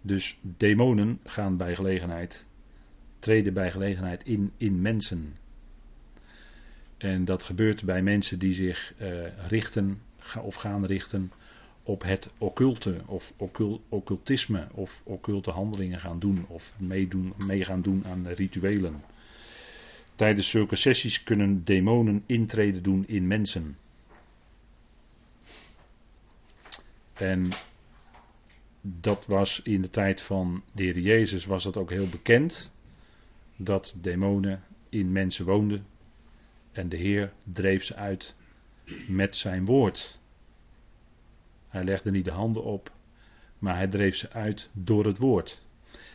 [0.02, 2.48] Dus demonen gaan bij gelegenheid,
[3.24, 5.36] treden bij gelegenheid in, in mensen.
[6.98, 10.02] En dat gebeurt bij mensen die zich uh, richten
[10.42, 11.32] of gaan richten
[11.84, 13.34] op het occulte of
[13.90, 19.04] occultisme of occulte handelingen gaan doen of meedoen, mee gaan doen aan rituelen.
[20.16, 23.78] Tijdens zulke sessies kunnen demonen intreden doen in mensen.
[27.14, 27.50] En
[28.82, 32.72] dat was in de tijd van de Heer Jezus was dat ook heel bekend.
[33.63, 35.86] Dat demonen in mensen woonden.
[36.71, 38.36] En de Heer dreef ze uit
[39.08, 40.19] met zijn woord.
[41.67, 42.91] Hij legde niet de handen op,
[43.60, 45.62] maar hij dreef ze uit door het woord.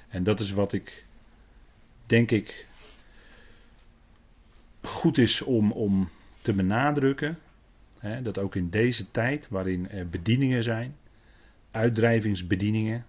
[0.08, 1.04] En dat is wat ik,
[2.06, 2.66] denk ik,
[4.82, 6.08] goed is om, om
[6.42, 7.38] te benadrukken.
[7.98, 10.96] Hè, dat ook in deze tijd, waarin er bedieningen zijn,
[11.70, 13.06] uitdrijvingsbedieningen,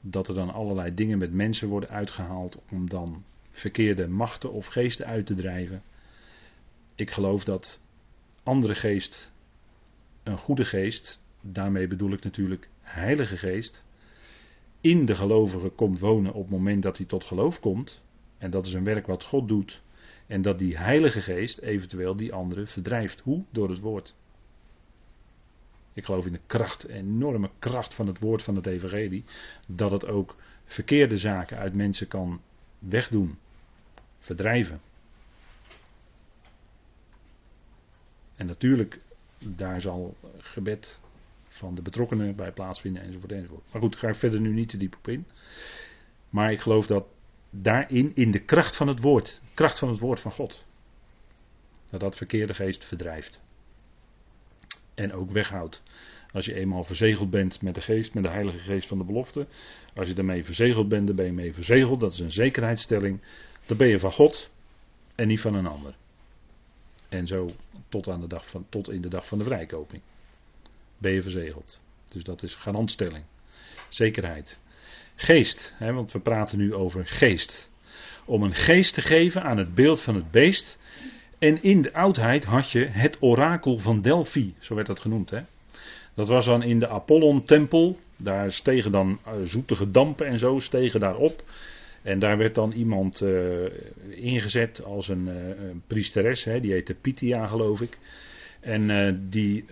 [0.00, 5.06] dat er dan allerlei dingen met mensen worden uitgehaald om dan verkeerde machten of geesten
[5.06, 5.82] uit te drijven.
[6.94, 7.80] Ik geloof dat
[8.42, 9.32] andere geest,
[10.22, 13.86] een goede geest, daarmee bedoel ik natuurlijk Heilige Geest,
[14.80, 18.02] in de gelovige komt wonen op het moment dat hij tot geloof komt.
[18.38, 19.82] En dat is een werk wat God doet.
[20.26, 23.20] En dat die Heilige Geest eventueel die andere verdrijft.
[23.20, 23.44] Hoe?
[23.50, 24.14] Door het woord.
[25.98, 29.24] Ik geloof in de kracht, enorme kracht van het woord van het Evangelie.
[29.68, 32.40] Dat het ook verkeerde zaken uit mensen kan
[32.78, 33.38] wegdoen,
[34.18, 34.80] verdrijven.
[38.36, 39.00] En natuurlijk,
[39.38, 41.00] daar zal gebed
[41.48, 43.72] van de betrokkenen bij plaatsvinden enzovoort enzovoort.
[43.72, 45.26] Maar goed, ga ik verder nu niet te diep op in.
[46.30, 47.06] Maar ik geloof dat
[47.50, 50.64] daarin, in de kracht van het woord, kracht van het woord van God,
[51.90, 53.40] dat dat verkeerde geest verdrijft.
[54.98, 55.82] En ook weghoudt.
[56.32, 59.46] Als je eenmaal verzegeld bent met de geest, met de heilige geest van de belofte.
[59.94, 62.00] Als je daarmee verzegeld bent, dan ben je mee verzegeld.
[62.00, 63.20] Dat is een zekerheidsstelling.
[63.66, 64.50] Dan ben je van God
[65.14, 65.94] en niet van een ander.
[67.08, 67.48] En zo
[67.88, 70.02] tot, aan de dag van, tot in de dag van de vrijkoping.
[70.98, 71.82] Ben je verzegeld.
[72.12, 73.24] Dus dat is garantstelling.
[73.88, 74.58] Zekerheid.
[75.14, 77.70] Geest, hè, want we praten nu over geest.
[78.24, 80.78] Om een geest te geven aan het beeld van het beest.
[81.38, 85.30] En in de oudheid had je het orakel van Delphi, zo werd dat genoemd.
[85.30, 85.40] Hè?
[86.14, 87.98] Dat was dan in de Apollon-tempel.
[88.22, 91.42] Daar stegen dan uh, zoetige dampen en zo stegen daarop.
[92.02, 93.64] En daar werd dan iemand uh,
[94.10, 97.98] ingezet als een, uh, een priesteres, hè, die heette Pythia geloof ik.
[98.60, 99.64] En die,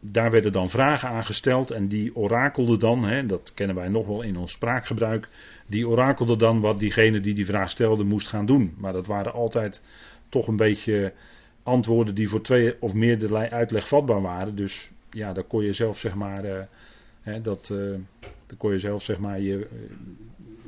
[0.00, 4.06] daar werden dan vragen aan gesteld en die orakelde dan, hè, dat kennen wij nog
[4.06, 5.28] wel in ons spraakgebruik,
[5.66, 8.74] die orakelde dan wat diegene die die vraag stelde moest gaan doen.
[8.78, 9.82] Maar dat waren altijd
[10.36, 11.12] toch een beetje
[11.62, 14.56] antwoorden die voor twee of meerdere uitleg vatbaar waren.
[14.56, 16.68] Dus ja, daar kon je zelf zeg maar,
[17.20, 17.66] hè, dat,
[18.46, 19.66] daar kon je zelf zeg maar je,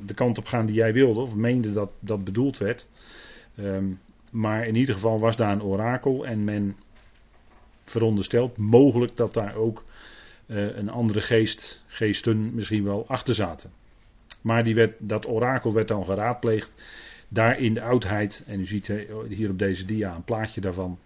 [0.04, 2.86] de kant op gaan die jij wilde, of meende dat dat bedoeld werd.
[3.58, 4.00] Um,
[4.30, 6.76] maar in ieder geval was daar een orakel en men
[7.84, 9.84] veronderstelt mogelijk dat daar ook
[10.46, 13.70] uh, een andere geest, geesten misschien wel achter zaten.
[14.40, 16.74] Maar die werd, dat orakel werd dan geraadpleegd
[17.28, 18.44] daar in de oudheid.
[18.46, 18.86] En u ziet
[19.28, 20.98] hier op deze dia een plaatje daarvan.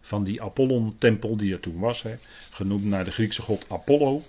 [0.00, 2.02] Van die Apollon-tempel die er toen was.
[2.02, 2.16] Hè,
[2.50, 4.22] genoemd naar de Griekse god Apollo.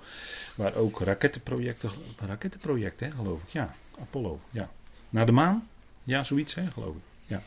[0.56, 3.50] Waar ook rakettenprojecten, rakettenprojecten hè, geloof ik.
[3.50, 4.70] Ja, Apollo, ja.
[5.10, 5.68] Naar de maan?
[6.04, 7.02] Ja, zoiets hè, geloof ik.
[7.26, 7.42] Ja.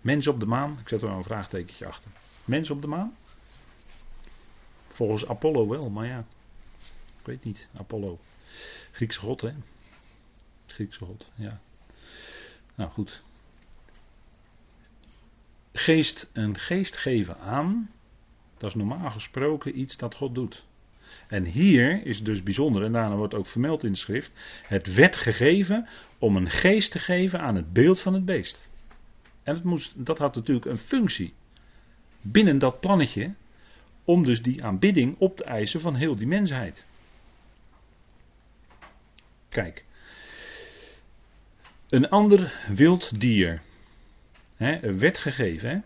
[0.00, 0.78] Mens op de maan?
[0.80, 2.10] Ik zet er wel een vraagtekentje achter.
[2.44, 3.16] Mens op de maan?
[4.88, 6.24] Volgens Apollo wel, maar ja.
[7.20, 7.68] Ik weet niet.
[7.76, 8.18] Apollo.
[8.92, 9.52] Griekse god, hè?
[10.66, 11.60] Griekse god, ja.
[12.78, 13.22] Nou goed.
[15.72, 17.90] Geest, een geest geven aan,
[18.56, 20.64] dat is normaal gesproken iets dat God doet.
[21.28, 24.32] En hier is dus bijzonder, en daarna wordt ook vermeld in de schrift,
[24.66, 25.88] het werd gegeven
[26.18, 28.68] om een geest te geven aan het beeld van het beest.
[29.42, 31.34] En het moest, dat had natuurlijk een functie
[32.20, 33.34] binnen dat plannetje,
[34.04, 36.86] om dus die aanbidding op te eisen van heel die mensheid.
[39.48, 39.86] Kijk.
[41.88, 43.60] Een ander wild dier.
[44.56, 45.84] Hè, werd gegeven.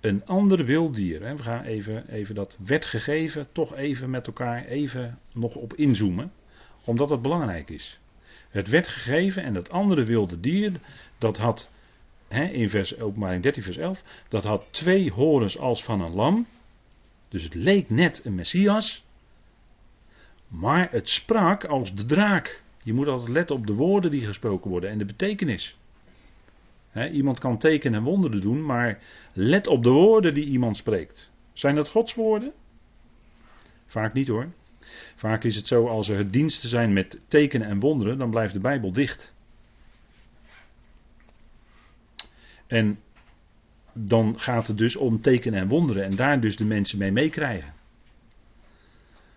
[0.00, 1.20] Een ander wild dier.
[1.20, 6.32] We gaan even, even dat werd gegeven toch even met elkaar even nog op inzoomen.
[6.84, 7.98] Omdat het belangrijk is.
[8.50, 10.72] Het werd gegeven en dat andere wilde dier,
[11.18, 11.70] dat had
[12.28, 16.46] in vers, openbaring 13 vers 11, dat had twee horens als van een lam.
[17.28, 19.04] Dus het leek net een Messias.
[20.48, 22.62] Maar het sprak als de draak.
[22.84, 25.78] Je moet altijd letten op de woorden die gesproken worden en de betekenis.
[27.12, 28.98] iemand kan tekenen en wonderen doen, maar
[29.32, 31.30] let op de woorden die iemand spreekt.
[31.52, 32.52] Zijn dat Gods woorden?
[33.86, 34.52] Vaak niet hoor.
[35.16, 38.60] Vaak is het zo als er diensten zijn met tekenen en wonderen, dan blijft de
[38.60, 39.34] Bijbel dicht.
[42.66, 42.98] En
[43.92, 47.74] dan gaat het dus om tekenen en wonderen en daar dus de mensen mee meekrijgen.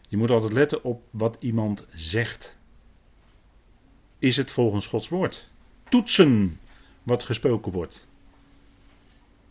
[0.08, 2.58] Je moet altijd letten op wat iemand zegt.
[4.20, 5.50] Is het volgens Gods woord?
[5.90, 6.60] Toetsen
[7.04, 8.08] wat gesproken wordt.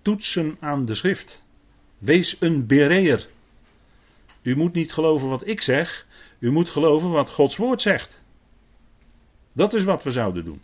[0.03, 1.45] Toetsen aan de schrift.
[1.99, 3.29] Wees een bereer.
[4.43, 6.07] U moet niet geloven wat ik zeg,
[6.39, 8.25] u moet geloven wat Gods woord zegt.
[9.53, 10.61] Dat is wat we zouden doen.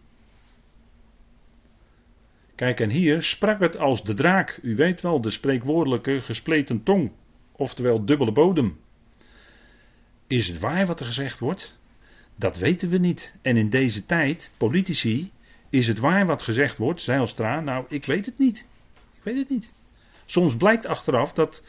[2.54, 4.58] Kijk, en hier sprak het als de draak.
[4.62, 7.12] U weet wel, de spreekwoordelijke gespleten tong.
[7.52, 8.80] Oftewel dubbele bodem.
[10.26, 11.78] Is het waar wat er gezegd wordt?
[12.42, 13.34] Dat weten we niet.
[13.42, 15.30] En in deze tijd, politici,
[15.70, 17.60] is het waar wat gezegd wordt, Zijlstra?
[17.60, 18.66] Nou, ik weet het niet.
[19.16, 19.72] Ik weet het niet.
[20.26, 21.64] Soms blijkt achteraf dat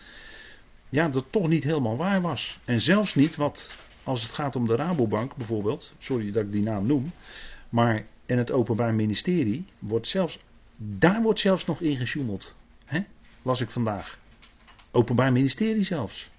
[0.89, 2.59] ja, dat toch niet helemaal waar was.
[2.65, 6.63] En zelfs niet wat, als het gaat om de Rabobank bijvoorbeeld, sorry dat ik die
[6.63, 7.11] naam noem,
[7.69, 10.39] maar in het Openbaar Ministerie wordt zelfs,
[10.77, 12.55] daar wordt zelfs nog in gesjoemeld.
[12.85, 13.03] Hè?
[13.41, 14.17] Las ik vandaag.
[14.91, 16.29] Openbaar Ministerie zelfs.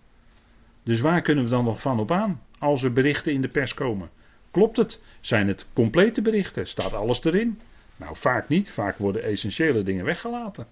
[0.82, 3.74] Dus waar kunnen we dan nog van op aan als er berichten in de pers
[3.74, 4.10] komen?
[4.54, 5.00] Klopt het?
[5.20, 6.66] Zijn het complete berichten?
[6.66, 7.60] Staat alles erin?
[7.96, 8.70] Nou, vaak niet.
[8.70, 10.66] Vaak worden essentiële dingen weggelaten.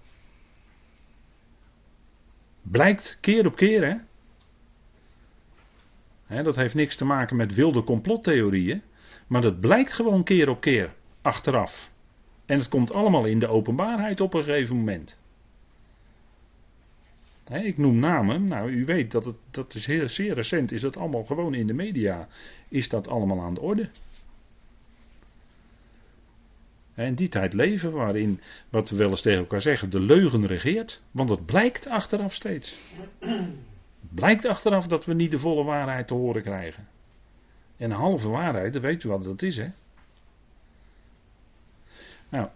[2.61, 4.01] Blijkt keer op keer,
[6.25, 6.43] hè?
[6.43, 8.81] dat heeft niks te maken met wilde complottheorieën.
[9.27, 11.89] Maar dat blijkt gewoon keer op keer achteraf.
[12.45, 15.19] En het komt allemaal in de openbaarheid op een gegeven moment.
[17.51, 18.47] Ik noem namen.
[18.47, 20.71] Nou, u weet dat het dat is heel, zeer recent.
[20.71, 22.27] Is dat allemaal gewoon in de media?
[22.67, 23.89] Is dat allemaal aan de orde?
[26.95, 31.01] In die tijd leven waarin, wat we wel eens tegen elkaar zeggen, de leugen regeert.
[31.11, 32.75] Want het blijkt achteraf steeds.
[33.19, 36.87] Het blijkt achteraf dat we niet de volle waarheid te horen krijgen.
[37.77, 39.69] En halve waarheid, weet u wat dat is, hè?
[42.29, 42.47] Nou,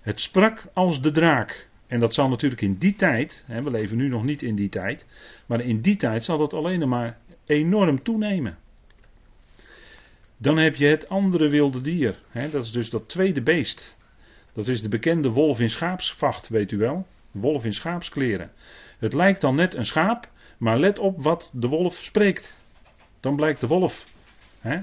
[0.00, 1.68] het sprak als de draak.
[1.86, 4.68] En dat zal natuurlijk in die tijd, hè, we leven nu nog niet in die
[4.68, 5.06] tijd,
[5.46, 8.58] maar in die tijd zal dat alleen maar enorm toenemen.
[10.36, 12.18] Dan heb je het andere wilde dier.
[12.28, 13.96] Hè, dat is dus dat tweede beest.
[14.52, 17.06] Dat is de bekende wolf in schaapsvacht, weet u wel.
[17.30, 18.52] Wolf in schaapskleren.
[18.98, 22.58] Het lijkt dan net een schaap, maar let op wat de wolf spreekt.
[23.20, 24.04] Dan blijkt de wolf.
[24.60, 24.80] Hè?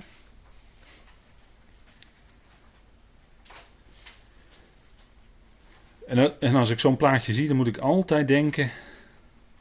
[6.12, 8.71] En, en als ik zo'n plaatje zie, dan moet ik altijd denken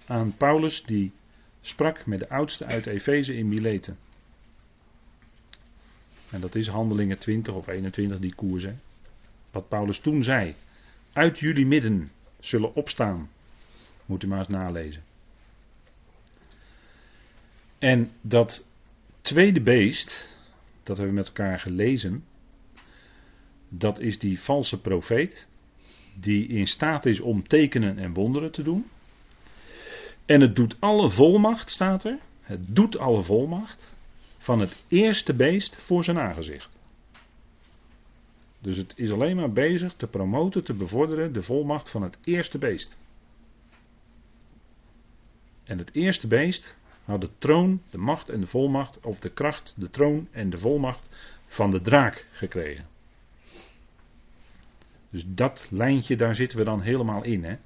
[0.07, 1.13] aan Paulus die
[1.61, 3.99] sprak met de oudste uit Efeze in Mileten.
[6.31, 8.81] En dat is handelingen 20 of 21 die koersen.
[9.51, 10.55] Wat Paulus toen zei.
[11.13, 12.11] Uit jullie midden
[12.41, 13.31] zullen opstaan.
[14.07, 15.03] Moet u maar eens nalezen.
[17.79, 18.67] En dat
[19.21, 20.37] tweede beest,
[20.83, 22.25] dat hebben we met elkaar gelezen.
[23.69, 25.49] Dat is die valse profeet.
[26.20, 28.87] Die in staat is om tekenen en wonderen te doen.
[30.26, 32.18] En het doet alle volmacht, staat er.
[32.40, 33.94] Het doet alle volmacht
[34.38, 36.70] van het eerste beest voor zijn aangezicht.
[38.61, 42.59] Dus het is alleen maar bezig te promoten, te bevorderen de volmacht van het eerste
[42.59, 42.98] beest.
[45.64, 49.74] En het eerste beest had de troon, de macht en de volmacht, of de kracht,
[49.76, 51.08] de troon en de volmacht
[51.46, 52.87] van de draak gekregen.
[55.11, 57.44] Dus dat lijntje, daar zitten we dan helemaal in.
[57.44, 57.56] Hè?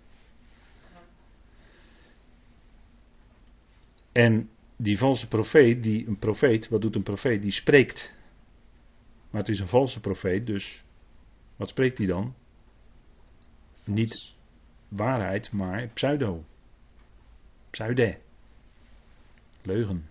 [4.13, 7.43] En die valse profeet, die, een profeet, wat doet een profeet?
[7.43, 8.15] Die spreekt.
[9.31, 10.85] Maar het is een valse profeet, dus
[11.57, 12.35] wat spreekt hij dan?
[13.85, 14.33] Niet
[14.89, 16.45] waarheid, maar pseudo.
[17.71, 18.19] Pseude.
[19.63, 20.09] Leugen.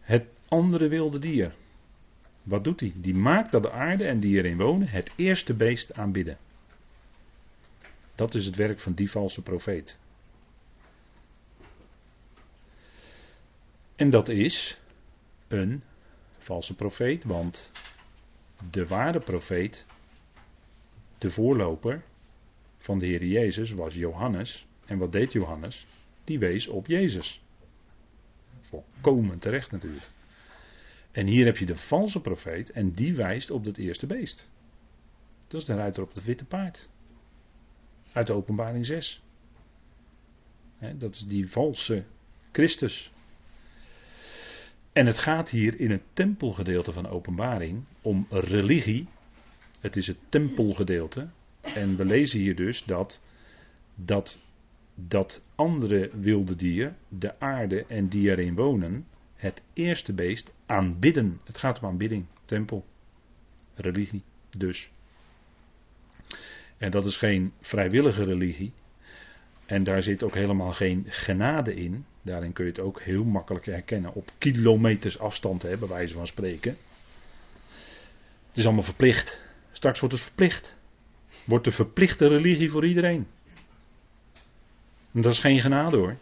[0.00, 1.54] Het andere wilde dier.
[2.50, 2.92] Wat doet hij?
[2.96, 6.38] Die maakt dat de aarde en die erin wonen het eerste beest aanbidden.
[8.14, 9.98] Dat is het werk van die valse profeet.
[13.96, 14.80] En dat is
[15.48, 15.82] een
[16.38, 17.72] valse profeet, want
[18.70, 19.86] de ware profeet,
[21.18, 22.02] de voorloper
[22.78, 24.66] van de Heer Jezus was Johannes.
[24.86, 25.86] En wat deed Johannes?
[26.24, 27.42] Die wees op Jezus.
[28.60, 30.10] Volkomen terecht natuurlijk.
[31.12, 34.48] En hier heb je de valse profeet en die wijst op het eerste beest.
[35.48, 36.88] Dat is de ruiter op het witte paard.
[38.12, 39.22] Uit de openbaring 6.
[40.94, 42.04] dat is die valse
[42.52, 43.12] Christus.
[44.92, 49.06] En het gaat hier in het tempelgedeelte van openbaring om religie.
[49.80, 51.28] Het is het tempelgedeelte.
[51.60, 53.20] En we lezen hier dus dat
[53.94, 54.42] dat,
[54.94, 59.06] dat andere wilde dier, de aarde en die erin wonen,
[59.40, 61.40] het eerste beest aanbidden.
[61.44, 62.86] Het gaat om aanbidding, tempel,
[63.74, 64.22] religie
[64.56, 64.90] dus.
[66.78, 68.72] En dat is geen vrijwillige religie.
[69.66, 72.04] En daar zit ook helemaal geen genade in.
[72.22, 74.14] Daarin kun je het ook heel makkelijk herkennen.
[74.14, 76.76] Op kilometers afstand, hè, bij wijze van spreken.
[78.48, 79.40] Het is allemaal verplicht.
[79.72, 80.76] Straks wordt het verplicht.
[81.44, 83.26] Wordt de verplichte religie voor iedereen.
[85.12, 86.16] En dat is geen genade hoor.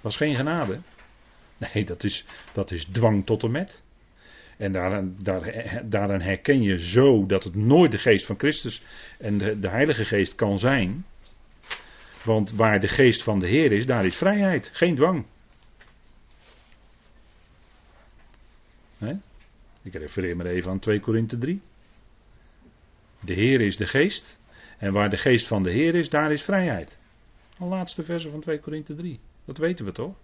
[0.00, 0.80] Dat is geen genade.
[1.74, 3.82] Nee, dat is, dat is dwang tot en met.
[4.56, 5.16] En daaraan,
[5.84, 8.82] daar, herken je zo dat het nooit de geest van Christus
[9.18, 11.04] en de, de Heilige Geest kan zijn.
[12.24, 15.24] Want waar de geest van de Heer is, daar is vrijheid, geen dwang.
[19.82, 21.60] Ik refereer maar even aan 2 Korinthe 3.
[23.20, 24.40] De Heer is de geest.
[24.78, 26.98] En waar de geest van de Heer is, daar is vrijheid.
[27.58, 29.20] Al laatste verse van 2 Korinthe 3.
[29.44, 30.14] Dat weten we toch?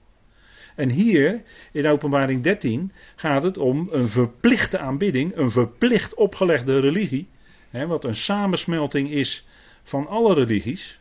[0.78, 7.28] En hier, in openbaring 13, gaat het om een verplichte aanbidding, een verplicht opgelegde religie.
[7.70, 9.46] Hè, wat een samensmelting is
[9.82, 11.00] van alle religies.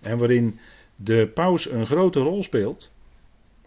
[0.00, 0.58] En waarin
[0.96, 2.92] de paus een grote rol speelt.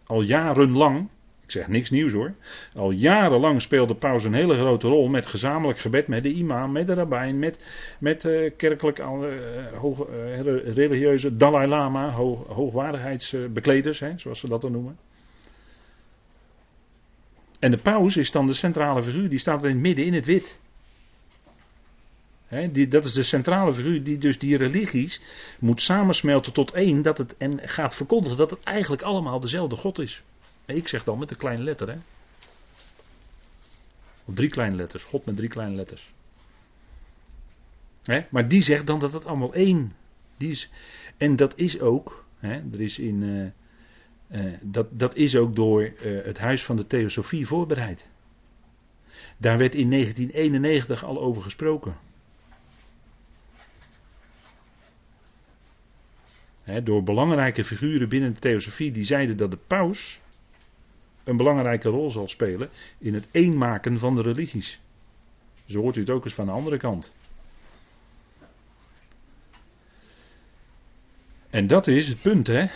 [0.05, 1.09] Al jarenlang.
[1.43, 2.33] Ik zeg niks nieuws hoor.
[2.75, 6.71] Al jarenlang speelt de paus een hele grote rol met gezamenlijk gebed met de imam,
[6.71, 7.59] met de rabbijn, met,
[7.99, 8.99] met uh, kerkelijk
[9.79, 10.41] hoog, uh,
[10.73, 14.97] religieuze Dalai Lama, hoog, hoogwaardigheidsbekleders, hè, zoals ze dat dan noemen.
[17.63, 20.13] En de paus is dan de centrale figuur, die staat er in het midden in
[20.13, 20.59] het wit.
[22.71, 25.21] die, dat is de centrale figuur die dus die religies
[25.59, 29.99] moet samensmelten tot één dat het, en gaat verkondigen dat het eigenlijk allemaal dezelfde God
[29.99, 30.23] is.
[30.65, 31.89] Ik zeg dan met een kleine letter.
[31.89, 31.97] Hè?
[34.25, 35.03] Of drie kleine letters.
[35.03, 36.11] God met drie kleine letters.
[38.29, 39.95] Maar die zegt dan dat het allemaal één.
[40.37, 40.69] Is,
[41.17, 42.25] en dat is ook.
[42.39, 43.47] er is in, uh,
[44.33, 48.09] uh, dat, dat is ook door uh, het Huis van de Theosofie voorbereid.
[49.37, 51.95] Daar werd in 1991 al over gesproken.
[56.83, 60.21] Door belangrijke figuren binnen de Theosofie die zeiden dat de paus
[61.23, 64.79] een belangrijke rol zal spelen in het eenmaken van de religies.
[65.65, 67.13] Zo hoort u het ook eens van de andere kant.
[71.49, 72.67] En dat is het punt, hè?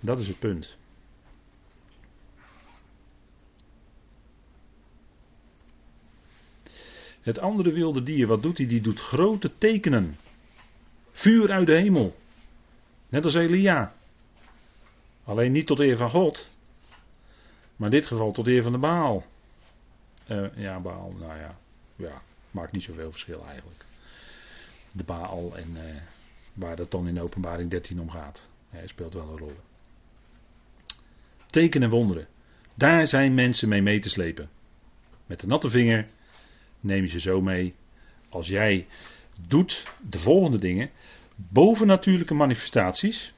[0.00, 0.76] Dat is het punt.
[7.20, 8.66] Het andere wilde dier, wat doet hij?
[8.66, 10.16] Die doet grote tekenen.
[11.12, 12.16] Vuur uit de hemel.
[13.08, 13.94] Net als Elia.
[15.24, 16.48] Alleen niet tot eer van God.
[17.76, 19.26] Maar in dit geval tot eer van de Baal.
[20.30, 21.58] Uh, ja, Baal, nou ja.
[21.96, 23.84] Ja, maakt niet zoveel verschil eigenlijk.
[24.92, 25.82] De Baal en uh,
[26.52, 28.48] waar dat dan in openbaring 13 om gaat.
[28.70, 29.56] Hij speelt wel een rol.
[31.50, 32.26] Tekenen en wonderen.
[32.74, 34.50] Daar zijn mensen mee mee te slepen.
[35.26, 36.08] Met de natte vinger
[36.80, 37.74] neem je ze zo mee.
[38.28, 38.86] Als jij
[39.46, 40.90] doet de volgende dingen.
[41.34, 43.32] Bovennatuurlijke manifestaties.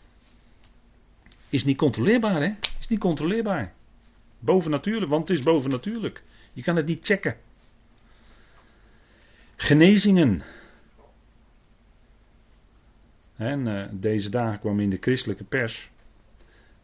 [1.48, 2.52] Is niet controleerbaar, hè?
[2.78, 3.72] Is niet controleerbaar.
[4.38, 6.22] Bovennatuurlijk, want het is bovennatuurlijk.
[6.52, 7.36] Je kan het niet checken.
[9.56, 10.42] Genezingen.
[13.36, 15.90] En uh, deze dagen kwam in de christelijke pers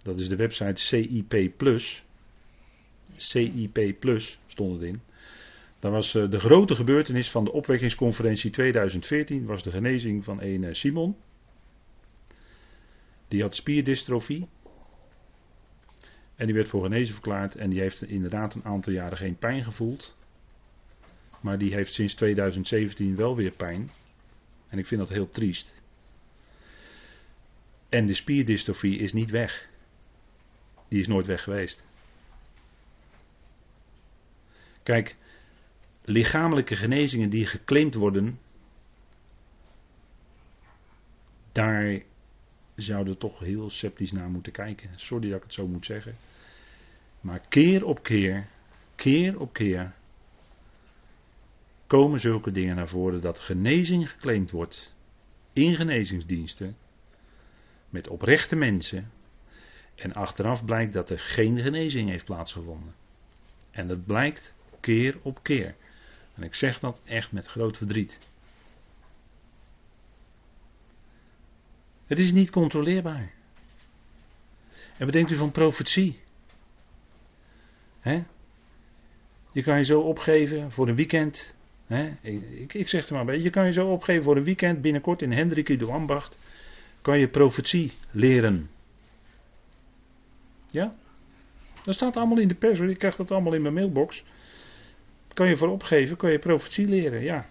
[0.07, 1.51] dat is de website CIP.
[3.17, 5.01] CIP stond het in.
[5.79, 9.47] Dat was eh, de grote gebeurtenis van de opwekkingsconferentie 2014.
[9.47, 11.17] Was de genezing van een eh, Simon.
[13.29, 14.47] Die had spierdystrofie.
[16.37, 17.55] En die werd voor genezen verklaard.
[17.55, 20.17] En die heeft inderdaad een aantal jaren geen pijn gevoeld.
[21.41, 23.91] Maar die heeft sinds 2017 wel weer pijn.
[24.69, 25.83] En ik vind dat heel triest.
[27.89, 29.69] En de spierdystrofie is niet weg
[30.89, 31.85] die is nooit weg geweest.
[34.83, 35.17] Kijk,
[36.05, 38.39] lichamelijke genezingen die geclaimd worden,
[41.53, 42.03] daar
[42.75, 44.91] zouden toch heel sceptisch naar moeten kijken.
[44.95, 46.17] Sorry dat ik het zo moet zeggen.
[47.21, 48.47] Maar keer op keer
[48.95, 49.95] keer op keer
[51.87, 54.95] komen zulke dingen naar voren dat genezing geclaimd wordt
[55.53, 56.77] in genezingsdiensten
[57.91, 59.11] met oprechte mensen
[59.97, 62.95] en achteraf blijkt dat er geen genezing heeft plaatsgevonden.
[63.71, 65.75] En dat blijkt keer op keer.
[66.35, 68.19] En ik zeg dat echt met groot verdriet.
[72.07, 73.33] Het is niet controleerbaar.
[74.97, 76.21] En wat u van profetie?
[79.53, 81.55] Je kan je zo opgeven voor een weekend.
[82.21, 83.39] Ik, ik, zeg het maar bij.
[83.39, 86.39] Je kan je zo opgeven voor een weekend binnenkort in Hendrikje de Ambacht.
[87.03, 88.71] Kan je profetie leren.
[90.77, 90.95] Ja?
[91.85, 92.81] Dat staat allemaal in de pers.
[92.81, 94.25] Ik krijg dat allemaal in mijn mailbox.
[95.35, 97.23] Kan je voor opgeven, kan je profetie leren.
[97.23, 97.47] Ja.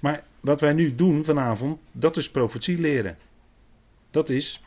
[0.00, 3.16] Maar wat wij nu doen vanavond, dat is profetie leren.
[4.10, 4.62] Dat is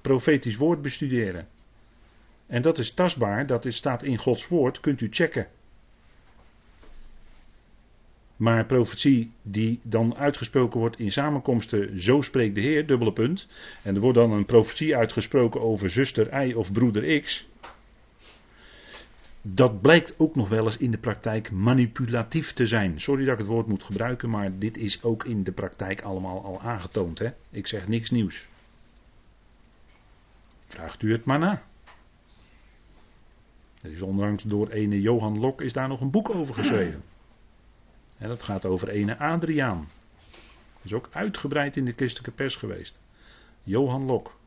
[0.00, 1.48] profetisch woord bestuderen.
[2.46, 5.46] En dat is tastbaar, dat is, staat in Gods woord, kunt u checken.
[8.42, 13.48] Maar profetie die dan uitgesproken wordt in samenkomsten, zo spreekt de Heer, dubbele punt.
[13.82, 17.48] En er wordt dan een profetie uitgesproken over zuster Y of broeder X.
[19.42, 23.00] Dat blijkt ook nog wel eens in de praktijk manipulatief te zijn.
[23.00, 26.44] Sorry dat ik het woord moet gebruiken, maar dit is ook in de praktijk allemaal
[26.44, 27.18] al aangetoond.
[27.18, 27.30] Hè?
[27.50, 28.48] Ik zeg niks nieuws.
[30.66, 31.62] Vraagt u het maar na.
[33.80, 37.11] Er is onlangs door ene Johan Lok is daar nog een boek over geschreven.
[38.22, 39.88] En dat gaat over ene Adriaan.
[40.82, 43.00] Is ook uitgebreid in de christelijke pers geweest.
[43.62, 44.38] Johan Lok.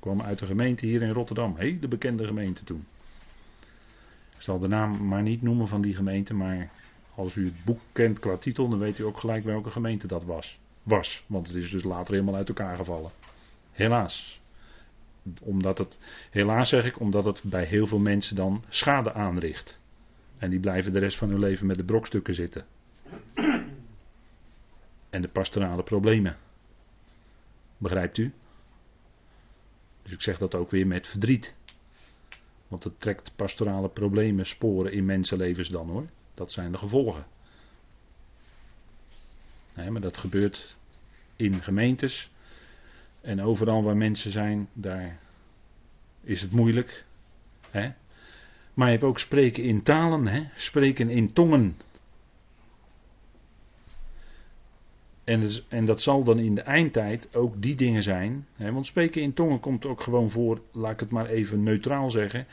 [0.00, 1.56] Kwam uit de gemeente hier in Rotterdam.
[1.56, 2.86] Hele bekende gemeente toen.
[4.36, 6.70] Ik zal de naam maar niet noemen van die gemeente, maar
[7.14, 10.24] als u het boek kent qua titel, dan weet u ook gelijk welke gemeente dat
[10.24, 10.58] was.
[10.82, 13.10] Was, want het is dus later helemaal uit elkaar gevallen.
[13.72, 14.40] Helaas.
[15.40, 15.98] Omdat het,
[16.30, 19.80] helaas zeg ik, omdat het bij heel veel mensen dan schade aanricht.
[20.38, 22.66] En die blijven de rest van hun leven met de brokstukken zitten.
[25.10, 26.36] En de pastorale problemen.
[27.78, 28.32] Begrijpt u?
[30.02, 31.54] Dus ik zeg dat ook weer met verdriet.
[32.68, 36.06] Want het trekt pastorale problemen, sporen in mensenlevens dan hoor.
[36.34, 37.26] Dat zijn de gevolgen.
[39.74, 40.76] Nee, maar dat gebeurt
[41.36, 42.30] in gemeentes.
[43.20, 45.18] En overal waar mensen zijn, daar
[46.20, 47.04] is het moeilijk.
[47.70, 47.92] Hè?
[48.76, 50.42] Maar je hebt ook spreken in talen, hè?
[50.56, 51.76] spreken in tongen.
[55.24, 58.46] En, en, dat zal dan in de eindtijd ook die dingen zijn.
[58.56, 58.72] Hè?
[58.72, 62.46] Want spreken in tongen komt ook gewoon voor, laat ik het maar even neutraal zeggen.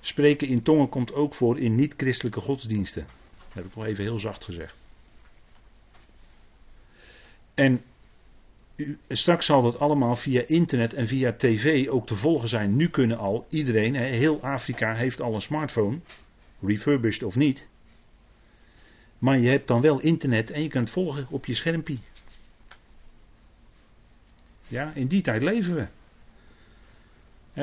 [0.00, 3.06] Spreken in tongen komt ook voor in niet-christelijke godsdiensten.
[3.36, 4.78] Dat heb ik nog even heel zacht gezegd.
[7.54, 7.82] En
[9.08, 12.76] straks zal dat allemaal via internet en via tv ook te volgen zijn.
[12.76, 15.98] Nu kunnen al iedereen, heel Afrika heeft al een smartphone,
[16.60, 17.68] refurbished of niet.
[19.18, 21.98] Maar je hebt dan wel internet en je kunt volgen op je schermpje.
[24.68, 25.86] Ja, in die tijd leven we.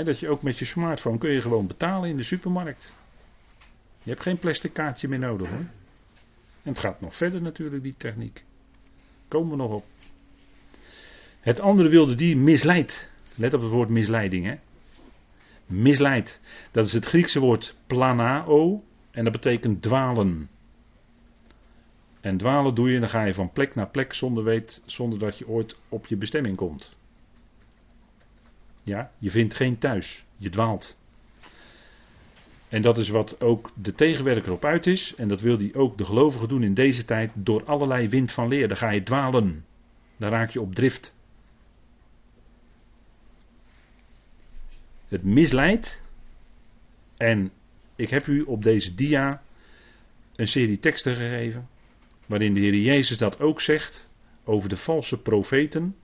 [0.03, 2.93] dat je ook met je smartphone kun je gewoon betalen in de supermarkt.
[4.03, 5.65] Je hebt geen plastic kaartje meer nodig hoor.
[6.63, 8.43] En het gaat nog verder natuurlijk, die techniek.
[9.27, 9.85] Komen we nog op.
[11.45, 13.09] Het andere wilde die misleidt.
[13.35, 14.45] Let op het woord misleiding.
[14.45, 14.55] Hè?
[15.65, 16.41] Misleid.
[16.71, 18.83] Dat is het Griekse woord planao.
[19.11, 20.49] En dat betekent dwalen.
[22.21, 25.37] En dwalen doe je, dan ga je van plek naar plek zonder, weet, zonder dat
[25.37, 26.95] je ooit op je bestemming komt.
[28.83, 30.25] Ja, je vindt geen thuis.
[30.37, 30.97] Je dwaalt.
[32.69, 35.15] En dat is wat ook de tegenwerker op uit is.
[35.15, 38.47] En dat wil hij ook de gelovigen doen in deze tijd door allerlei wind van
[38.47, 38.67] leer.
[38.67, 39.65] Dan ga je dwalen.
[40.17, 41.13] Dan raak je op drift.
[45.15, 46.01] Het misleidt.
[47.17, 47.51] En
[47.95, 49.41] ik heb u op deze dia
[50.35, 51.67] een serie teksten gegeven.
[52.25, 54.09] Waarin de Heer Jezus dat ook zegt
[54.43, 55.95] over de valse profeten.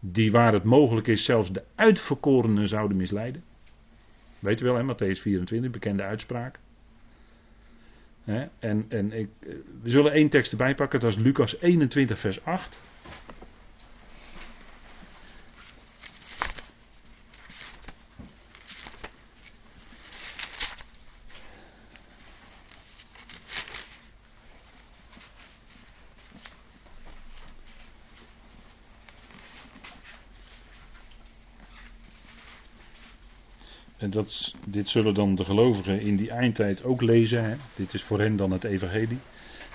[0.00, 3.42] Die waar het mogelijk is zelfs de uitverkorenen zouden misleiden.
[4.38, 6.58] Weet u wel, hè, Matthäus 24, bekende uitspraak.
[8.58, 9.28] en en ik,
[9.82, 12.82] we zullen één tekst erbij pakken, dat is Lucas 21, vers 8.
[34.12, 37.44] Dat, dit zullen dan de gelovigen in die eindtijd ook lezen.
[37.44, 37.54] Hè.
[37.76, 39.18] Dit is voor hen dan het evangelie.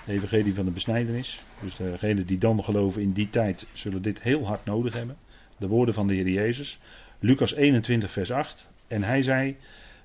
[0.04, 1.44] Het evangelie van de besnijdenis.
[1.62, 5.16] Dus degenen die dan geloven in die tijd zullen dit heel hard nodig hebben.
[5.58, 6.78] De woorden van de Heer Jezus.
[7.18, 8.70] Lucas 21 vers 8.
[8.86, 9.56] En hij zei,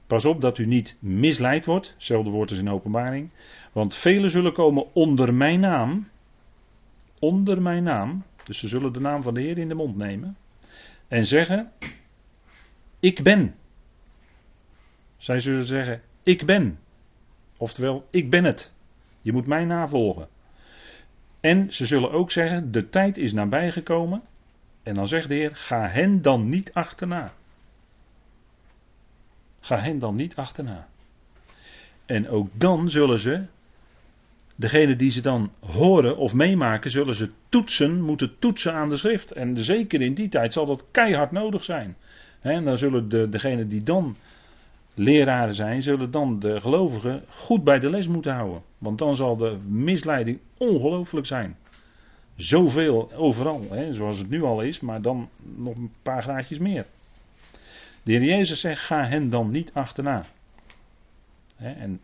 [0.08, 3.30] pas op dat u niet misleid wordt, hetzelfde woord als in openbaring,
[3.72, 6.08] want velen zullen komen onder mijn naam,
[7.20, 10.38] onder mijn naam, dus ze zullen de naam van de Heer in de mond nemen,
[11.08, 11.72] en zeggen,
[13.00, 13.56] ik ben.
[15.24, 16.80] Zij zullen zeggen, ik ben.
[17.57, 18.74] Oftewel, ik ben het.
[19.21, 20.28] Je moet mij navolgen.
[21.39, 24.21] En ze zullen ook zeggen, de tijd is nabijgekomen.
[24.84, 27.34] En dan zegt de Heer, ga hen dan niet achterna.
[29.59, 30.88] Ga hen dan niet achterna.
[32.05, 33.45] En ook dan zullen ze,
[34.55, 39.32] degene die ze dan horen of meemaken, zullen ze toetsen, moeten toetsen aan de schrift.
[39.32, 41.95] En zeker in die tijd zal dat keihard nodig zijn.
[42.41, 44.15] En dan zullen de, degenen die dan
[44.94, 48.62] leraren zijn, zullen dan de gelovigen goed bij de les moeten houden.
[48.78, 51.58] Want dan zal de misleiding ongelooflijk zijn.
[52.36, 56.86] Zoveel overal, hè, zoals het nu al is, maar dan nog een paar graadjes meer.
[58.04, 60.26] De heer Jezus zegt, ga hen dan niet achterna.
[61.58, 62.02] en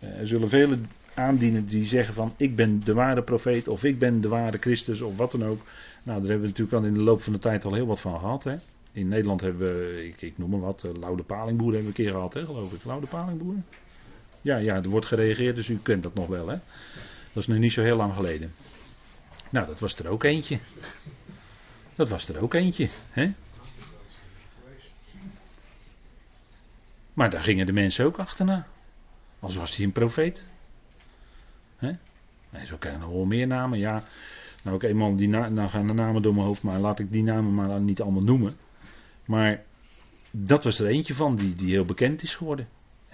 [0.00, 3.98] eh, er zullen velen aandienen die zeggen van ik ben de ware profeet of ik
[3.98, 5.60] ben de ware Christus of wat dan ook.
[6.02, 8.00] Nou, daar hebben we natuurlijk al in de loop van de tijd al heel wat
[8.00, 8.44] van gehad.
[8.44, 8.56] Hè.
[8.92, 12.14] In Nederland hebben we, ik, noem maar wat, uh, Laude Palingboeren hebben we een keer
[12.14, 12.84] gehad, hè, geloof ik.
[12.84, 13.66] Laude Palingboeren?
[14.40, 16.48] Ja, ja, er wordt gereageerd, dus u kent dat nog wel.
[16.48, 16.56] Hè.
[17.32, 18.54] Dat is nu niet zo heel lang geleden.
[19.50, 20.58] Nou, dat was er ook eentje.
[21.94, 22.88] Dat was er ook eentje.
[23.10, 23.32] Hè?
[27.12, 28.66] Maar daar gingen de mensen ook achterna.
[29.40, 30.48] Als was hij een profeet.
[31.76, 31.90] Hè?
[32.50, 33.78] Nee, zo kennen nog wel meer namen.
[33.78, 34.02] Ja,
[34.62, 37.22] nou ook eenmaal die nou gaan de namen door mijn hoofd, maar laat ik die
[37.22, 38.56] namen maar niet allemaal noemen.
[39.28, 39.64] Maar
[40.30, 42.68] dat was er eentje van die, die heel bekend is geworden.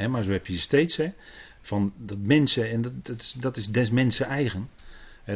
[0.09, 1.13] Maar zo heb je steeds, hè,
[1.61, 4.71] van dat mensen, en dat, dat, is, des mensen eigen,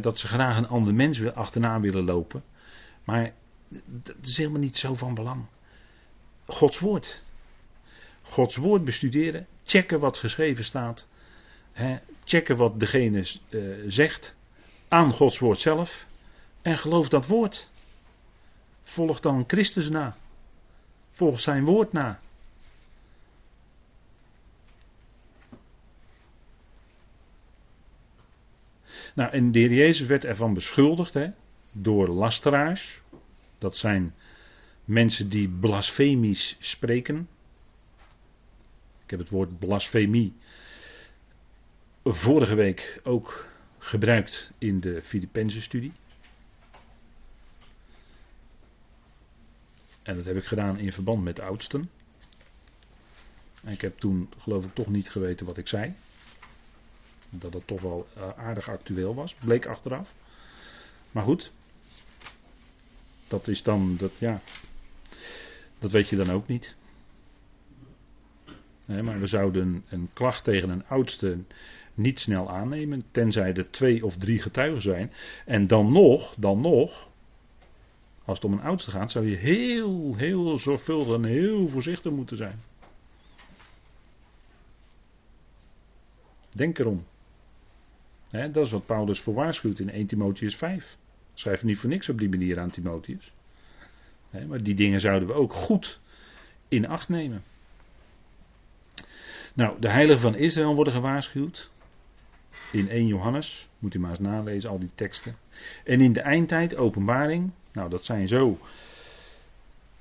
[0.01, 2.43] dat ze graag een ander mens achterna willen lopen.
[3.05, 3.33] Maar
[3.87, 5.47] dat is helemaal niet zo van belang.
[6.47, 7.23] Gods woord.
[8.23, 11.09] Gods woord bestuderen, checken wat geschreven staat,
[12.25, 14.37] checken wat degene uh, zegt,
[14.89, 16.07] aan Gods woord zelf,
[16.63, 17.71] en geloof dat woord.
[18.83, 20.17] Volg dan Christus na.
[21.19, 22.21] Volg zijn woord na.
[29.15, 31.31] Nou, en de heer Jezus werd ervan beschuldigd hè,
[31.73, 33.01] door lasteraars.
[33.59, 34.15] Dat zijn
[34.85, 37.29] mensen die blasfemisch spreken.
[39.05, 40.33] Ik heb het woord blasfemie
[42.05, 43.47] vorige week ook
[43.79, 45.93] gebruikt in de Filippense studie.
[50.09, 51.91] En dat heb ik gedaan in verband met de oudsten.
[53.65, 55.95] En ik heb toen geloof ik toch niet geweten wat ik zei.
[57.31, 59.35] Dat het toch wel eh, aardig actueel was.
[59.35, 60.15] Bleek achteraf.
[61.13, 61.53] Maar goed.
[63.29, 64.41] Dat is dan, dat ja.
[65.79, 66.75] Dat weet je dan ook niet.
[68.87, 71.39] maar we zouden een klacht tegen een oudste
[71.95, 73.03] niet snel aannemen.
[73.11, 75.13] Tenzij er twee of drie getuigen zijn.
[75.45, 77.09] En dan nog, dan nog.
[78.29, 82.37] Als het om een oudste gaat, zou je heel, heel zorgvuldig en heel voorzichtig moeten
[82.37, 82.63] zijn.
[86.51, 87.05] Denk erom.
[88.31, 90.97] dat is wat Paulus voor waarschuwt in 1 Timotheus 5.
[91.35, 93.33] Schrijf niet voor niks op die manier aan Timotheus.
[94.47, 96.01] maar die dingen zouden we ook goed
[96.69, 97.43] in acht nemen.
[99.55, 101.71] Nou, de heiligen van Israël worden gewaarschuwd.
[102.73, 105.37] In 1 Johannes, moet u maar eens nalezen, al die teksten.
[105.85, 108.59] En in de eindtijd, openbaring, nou dat zijn zo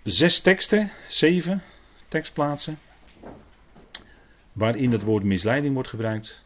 [0.03, 1.61] zes teksten, zeven
[2.07, 2.77] tekstplaatsen,
[4.53, 6.45] waarin het woord misleiding wordt gebruikt.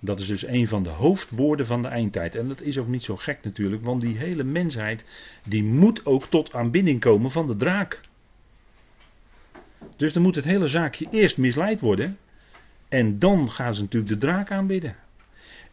[0.00, 2.34] Dat is dus een van de hoofdwoorden van de eindtijd.
[2.34, 5.04] En dat is ook niet zo gek natuurlijk, want die hele mensheid,
[5.44, 8.00] die moet ook tot aanbinding komen van de draak.
[9.96, 12.18] Dus dan moet het hele zaakje eerst misleid worden.
[12.88, 14.96] En dan gaan ze natuurlijk de draak aanbidden.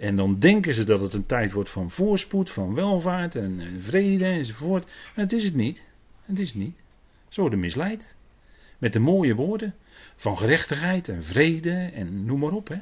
[0.02, 4.26] En dan denken ze dat het een tijd wordt van voorspoed, van welvaart en, vrede
[4.26, 4.84] enzovoort.
[5.16, 5.88] En het is het niet.
[6.26, 6.80] Het is het niet.
[7.28, 8.16] Ze worden misleid.
[8.78, 9.76] Met de mooie woorden
[10.16, 12.68] van gerechtigheid en vrede en noem maar op.
[12.68, 12.78] Hè.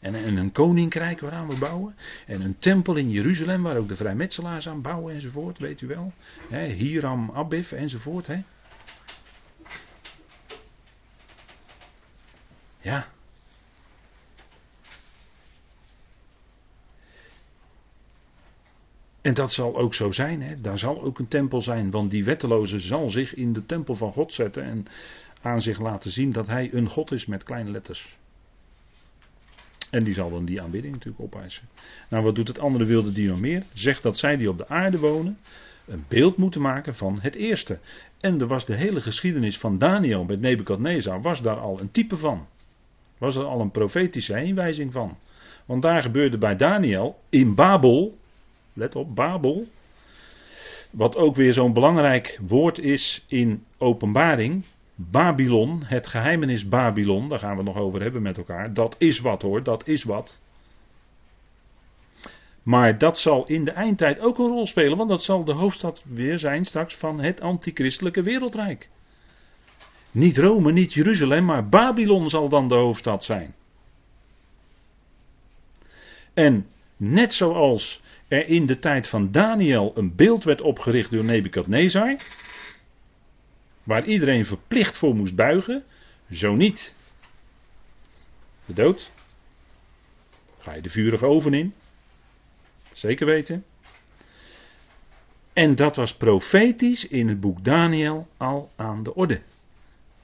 [0.00, 1.94] En, en, een koninkrijk waaraan we bouwen.
[2.26, 6.12] En een tempel in Jeruzalem waar ook de vrijmetselaars aan bouwen enzovoort, weet u wel.
[6.48, 8.26] Hè, Hiram Abif enzovoort.
[8.26, 8.42] Hè.
[12.80, 13.08] Ja,
[19.20, 20.42] En dat zal ook zo zijn.
[20.42, 20.60] Hè?
[20.60, 21.90] Daar zal ook een tempel zijn.
[21.90, 24.64] Want die wetteloze zal zich in de tempel van God zetten.
[24.64, 24.86] En
[25.42, 28.18] aan zich laten zien dat hij een God is met kleine letters.
[29.90, 31.68] En die zal dan die aanbidding natuurlijk opeisen.
[32.08, 33.62] Nou, wat doet het andere wilde die nog meer?
[33.74, 35.38] Zegt dat zij die op de aarde wonen.
[35.86, 37.78] een beeld moeten maken van het eerste.
[38.20, 42.16] En er was de hele geschiedenis van Daniel met Nebukadnezar, was daar al een type
[42.16, 42.46] van.
[43.18, 45.18] Was er al een profetische heenwijzing van.
[45.64, 48.18] Want daar gebeurde bij Daniel in Babel,
[48.72, 49.66] let op, Babel,
[50.90, 54.64] wat ook weer zo'n belangrijk woord is in openbaring.
[54.94, 58.74] Babylon, het geheimenis Babylon, daar gaan we het nog over hebben met elkaar.
[58.74, 60.40] Dat is wat hoor, dat is wat.
[62.62, 66.04] Maar dat zal in de eindtijd ook een rol spelen, want dat zal de hoofdstad
[66.06, 68.88] weer zijn straks van het antichristelijke wereldrijk.
[70.10, 73.54] Niet Rome, niet Jeruzalem, maar Babylon zal dan de hoofdstad zijn.
[76.34, 76.66] En
[76.96, 82.16] net zoals er in de tijd van Daniel een beeld werd opgericht door Nebukadnezar,
[83.82, 85.84] waar iedereen verplicht voor moest buigen,
[86.30, 86.94] zo niet.
[88.64, 89.10] De dood.
[90.58, 91.74] Ga je de vurige oven in?
[92.92, 93.64] Zeker weten.
[95.52, 99.40] En dat was profetisch in het boek Daniel al aan de orde.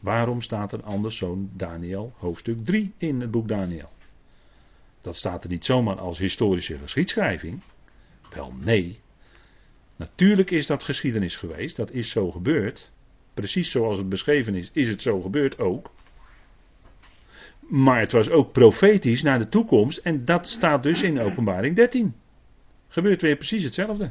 [0.01, 3.91] Waarom staat er anders zo'n Daniel hoofdstuk 3 in het boek Daniel?
[5.01, 7.63] Dat staat er niet zomaar als historische geschiedschrijving.
[8.35, 9.01] Wel nee.
[9.97, 12.91] Natuurlijk is dat geschiedenis geweest, dat is zo gebeurd.
[13.35, 15.91] Precies zoals het beschreven is, is het zo gebeurd ook.
[17.61, 22.15] Maar het was ook profetisch naar de toekomst en dat staat dus in openbaring 13.
[22.89, 24.11] Gebeurt weer precies hetzelfde.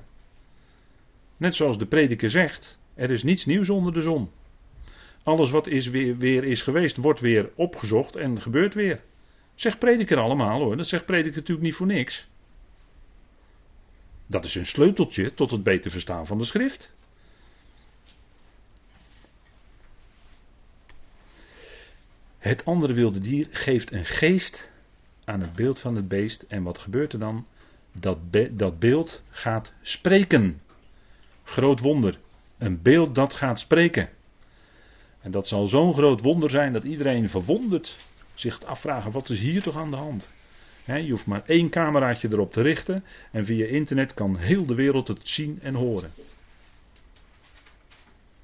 [1.37, 4.29] Net zoals de prediker zegt, er is niets nieuws onder de zon.
[5.23, 9.01] Alles wat is weer, weer is geweest, wordt weer opgezocht en gebeurt weer.
[9.55, 12.27] Zegt prediker allemaal hoor, dat zegt prediker natuurlijk niet voor niks.
[14.27, 16.95] Dat is een sleuteltje tot het beter verstaan van de schrift.
[22.37, 24.71] Het andere wilde dier geeft een geest
[25.23, 26.41] aan het beeld van het beest.
[26.41, 27.45] En wat gebeurt er dan?
[27.91, 28.17] Dat,
[28.51, 30.61] dat beeld gaat spreken.
[31.43, 32.19] Groot wonder.
[32.57, 34.09] Een beeld dat gaat spreken.
[35.21, 37.97] En dat zal zo'n groot wonder zijn dat iedereen verwonderd
[38.33, 40.31] zich afvragen: wat is hier toch aan de hand?
[40.85, 45.07] Je hoeft maar één cameraatje erop te richten en via internet kan heel de wereld
[45.07, 46.11] het zien en horen.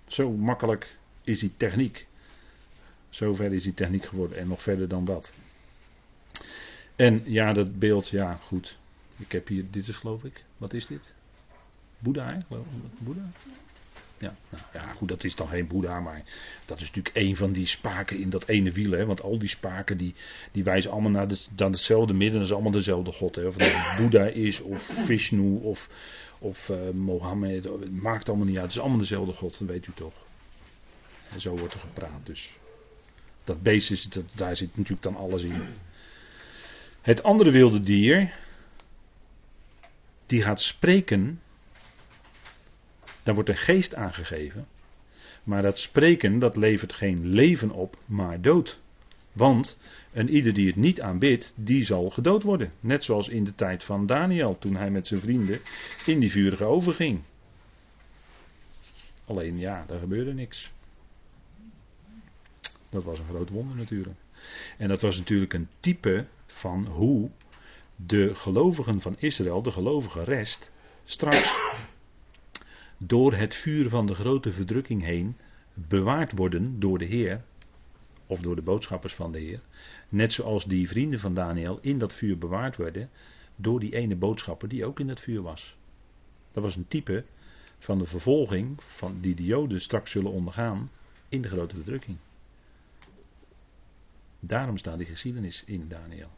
[0.08, 2.08] Zo makkelijk is die techniek.
[3.10, 5.34] Zo ver is die techniek geworden en nog verder dan dat.
[6.96, 8.78] En ja, dat beeld, ja, goed.
[9.18, 11.14] Ik heb hier, dit is geloof ik, wat is dit?
[12.00, 12.58] Boeddha, hè?
[12.98, 13.32] Boeddha?
[14.22, 16.24] Ja, nou, ja, goed, dat is dan geen Boeddha, maar
[16.66, 18.92] dat is natuurlijk een van die spaken in dat ene wiel.
[18.92, 20.16] Hè, want al die spaken die,
[20.52, 23.36] die wijzen allemaal naar, de, hetzelfde midden, dat is allemaal dezelfde God.
[23.36, 25.90] Hè, of het Boeddha is, of Vishnu, of,
[26.40, 28.66] of uh, Mohammed, het maakt allemaal niet uit.
[28.66, 30.14] Het is allemaal dezelfde God, dat weet u toch.
[31.34, 32.50] En zo wordt er gepraat, dus.
[33.44, 35.62] Dat beest, is, dat, daar zit natuurlijk dan alles in.
[37.02, 38.36] Het andere wilde dier,
[40.26, 41.42] die gaat spreken
[43.24, 44.68] daar wordt een geest aangegeven.
[45.44, 48.80] Maar dat spreken, dat levert geen leven op, maar dood.
[49.32, 49.80] Want
[50.14, 52.72] een ieder die het niet aanbidt, die zal gedood worden.
[52.80, 55.60] Net zoals in de tijd van Daniel, toen hij met zijn vrienden
[56.06, 57.22] in die vurige oven ging.
[59.26, 60.72] Alleen ja, daar gebeurde niks.
[62.90, 64.20] Dat was een groot wonder natuurlijk.
[64.78, 67.30] En dat was natuurlijk een type van hoe
[67.96, 70.72] de gelovigen van Israël, de gelovige rest,
[71.06, 71.60] straks
[73.04, 75.38] door het vuur van de grote verdrukking heen
[75.74, 77.44] bewaard worden door de Heer,
[78.28, 79.62] of door de boodschappers van de Heer,
[80.10, 83.10] net zoals die vrienden van Daniel in dat vuur bewaard werden
[83.56, 85.76] door die ene boodschapper die ook in dat vuur was.
[86.52, 87.26] Dat was een type
[87.80, 90.92] van de vervolging van die de Joden straks zullen ondergaan
[91.30, 92.18] in de grote verdrukking.
[94.40, 96.30] Daarom staat die geschiedenis in Daniel.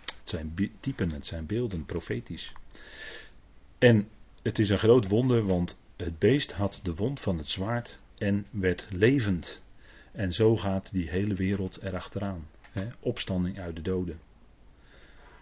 [0.00, 2.52] Het zijn typen, het zijn beelden, profetisch.
[3.78, 4.08] En
[4.42, 8.46] het is een groot wonder, want het beest had de wond van het zwaard en
[8.50, 9.62] werd levend.
[10.12, 12.46] En zo gaat die hele wereld erachteraan.
[12.70, 12.86] Hè?
[13.00, 14.20] Opstanding uit de doden.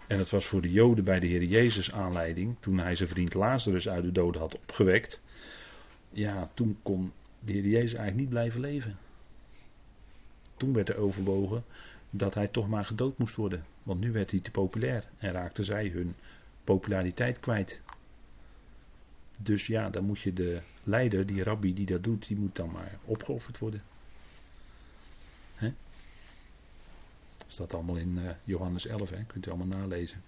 [0.07, 3.35] En het was voor de Joden bij de Heer Jezus aanleiding, toen hij zijn vriend
[3.35, 5.23] Lazarus uit de doden had opgewekt.
[6.11, 8.99] Ja, toen kon de Heer Jezus eigenlijk niet blijven leven.
[10.57, 11.65] Toen werd er overwogen
[12.11, 13.65] dat hij toch maar gedood moest worden.
[13.83, 16.15] Want nu werd hij te populair en raakten zij hun
[16.65, 17.83] populariteit kwijt.
[19.37, 22.70] Dus ja, dan moet je de leider, die rabbi die dat doet, die moet dan
[22.70, 23.82] maar opgeofferd worden.
[25.55, 25.72] Hè?
[27.37, 29.24] Dat staat allemaal in uh, Johannes 11, hè?
[29.24, 30.22] kunt u allemaal nalezen.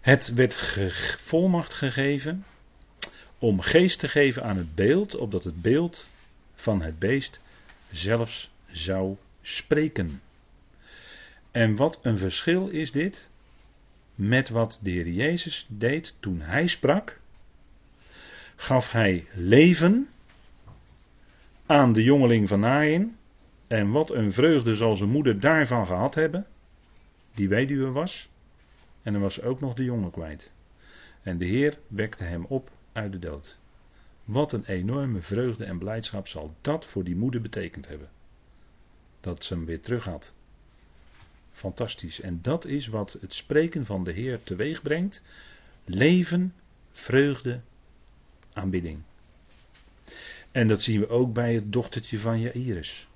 [0.00, 0.54] Het werd
[1.18, 2.44] volmacht gegeven
[3.38, 6.08] om geest te geven aan het beeld, opdat het beeld
[6.54, 7.40] van het beest
[7.90, 10.22] zelfs zou spreken.
[11.50, 13.30] En wat een verschil is dit
[14.14, 17.20] met wat de Heer Jezus deed toen hij sprak.
[18.56, 20.08] Gaf hij leven
[21.66, 23.16] aan de jongeling van Nain.
[23.68, 26.46] En wat een vreugde zal zijn moeder daarvan gehad hebben.
[27.34, 28.28] Die weduwe was.
[29.02, 30.52] En er was ook nog de jongen kwijt.
[31.22, 33.58] En de Heer wekte hem op uit de dood.
[34.24, 38.08] Wat een enorme vreugde en blijdschap zal dat voor die moeder betekend hebben.
[39.20, 40.34] Dat ze hem weer terug had.
[41.52, 42.20] Fantastisch.
[42.20, 45.22] En dat is wat het spreken van de Heer teweeg brengt.
[45.84, 46.54] Leven,
[46.90, 47.60] vreugde,
[48.52, 49.02] aanbidding.
[50.50, 53.08] En dat zien we ook bij het dochtertje van Jairus.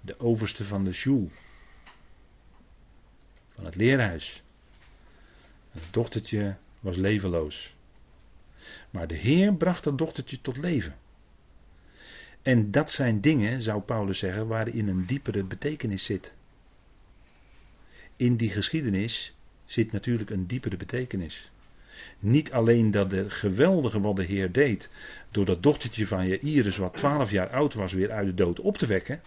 [0.00, 1.30] De overste van de Sjoel.
[3.48, 4.42] Van het leerhuis.
[5.70, 7.74] Het dochtertje was levenloos.
[8.90, 10.96] Maar de Heer bracht dat dochtertje tot leven.
[12.42, 16.34] En dat zijn dingen, zou Paulus zeggen, waarin een diepere betekenis zit.
[18.18, 21.50] In die geschiedenis zit natuurlijk een diepere betekenis.
[22.18, 24.90] Niet alleen dat de geweldige wat de Heer deed,
[25.30, 28.78] door dat dochtertje van Jairus, wat twaalf jaar oud was, weer uit de dood op
[28.78, 29.20] te wekken.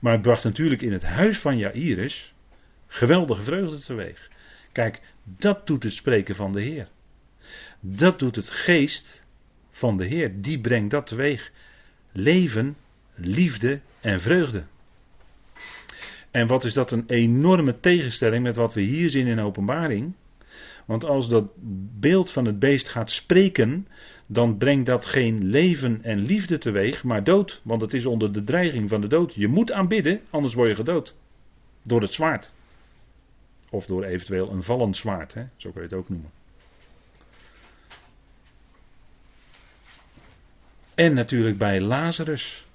[0.00, 2.34] Maar het bracht natuurlijk in het huis van Jairus
[2.86, 4.28] geweldige vreugde teweeg.
[4.72, 6.88] Kijk, dat doet het spreken van de Heer.
[7.80, 9.24] Dat doet het geest
[9.70, 10.40] van de Heer.
[10.40, 11.50] Die brengt dat teweeg.
[12.12, 12.76] Leven,
[13.14, 14.64] liefde en vreugde.
[16.38, 20.14] En wat is dat een enorme tegenstelling met wat we hier zien in openbaring.
[20.86, 21.50] Want als dat
[22.00, 23.88] beeld van het beest gaat spreken,
[24.26, 27.60] dan brengt dat geen leven en liefde teweeg, maar dood.
[27.64, 29.34] Want het is onder de dreiging van de dood.
[29.34, 31.14] Je moet aanbidden, anders word je gedood.
[31.82, 32.52] Door het zwaard.
[33.70, 35.44] Of door eventueel een vallend zwaard, hè?
[35.56, 36.30] zo kun je het ook noemen.
[40.94, 42.66] En natuurlijk bij Lazarus.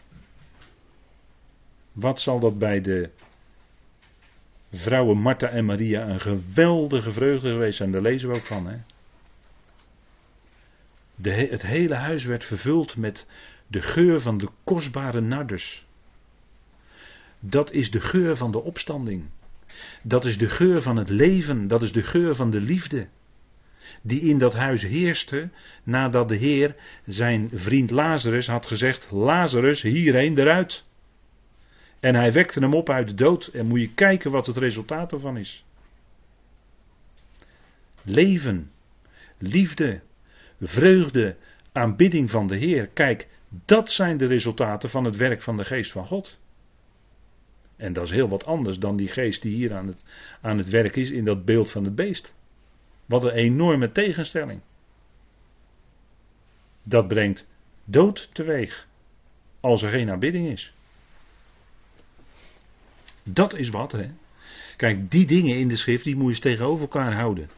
[1.91, 3.09] Wat zal dat bij de
[4.73, 7.91] vrouwen Martha en Maria een geweldige vreugde geweest zijn?
[7.91, 8.67] Daar lezen we ook van.
[8.67, 8.77] Hè?
[11.15, 13.27] De, het hele huis werd vervuld met
[13.67, 15.85] de geur van de kostbare nardus.
[17.39, 19.23] Dat is de geur van de opstanding.
[20.01, 21.67] Dat is de geur van het leven.
[21.67, 23.07] Dat is de geur van de liefde
[24.01, 25.49] die in dat huis heerste
[25.83, 30.83] nadat de Heer zijn vriend Lazarus had gezegd: Lazarus, hierheen eruit.
[32.03, 33.47] En hij wekte hem op uit de dood.
[33.47, 35.65] En moet je kijken wat het resultaat ervan is.
[38.01, 38.71] Leven,
[39.37, 40.01] liefde,
[40.61, 41.35] vreugde,
[41.71, 42.87] aanbidding van de Heer.
[42.87, 43.27] Kijk,
[43.65, 46.39] dat zijn de resultaten van het werk van de geest van God.
[47.75, 50.05] En dat is heel wat anders dan die geest die hier aan het,
[50.41, 52.35] aan het werk is in dat beeld van het beest.
[53.05, 54.61] Wat een enorme tegenstelling.
[56.83, 57.47] Dat brengt
[57.83, 58.87] dood teweeg.
[59.59, 60.73] Als er geen aanbidding is.
[63.23, 64.11] Dat is wat, hè.
[64.77, 67.49] Kijk, die dingen in de schrift, die moet je eens tegenover elkaar houden.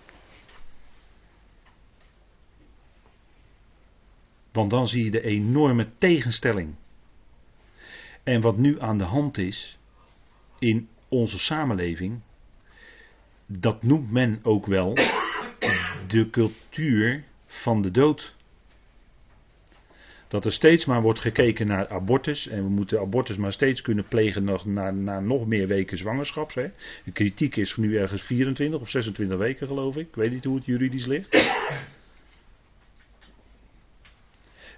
[4.51, 6.75] Want dan zie je de enorme tegenstelling.
[8.23, 9.77] En wat nu aan de hand is
[10.59, 12.19] in onze samenleving,
[13.45, 14.93] dat noemt men ook wel
[16.07, 18.34] de cultuur van de dood.
[20.27, 22.47] Dat er steeds maar wordt gekeken naar abortus.
[22.47, 26.55] En we moeten abortus maar steeds kunnen plegen nog, na, na nog meer weken zwangerschaps.
[26.55, 26.69] Hè.
[27.03, 30.07] De kritiek is nu ergens 24 of 26 weken geloof ik.
[30.07, 31.33] Ik weet niet hoe het juridisch ligt.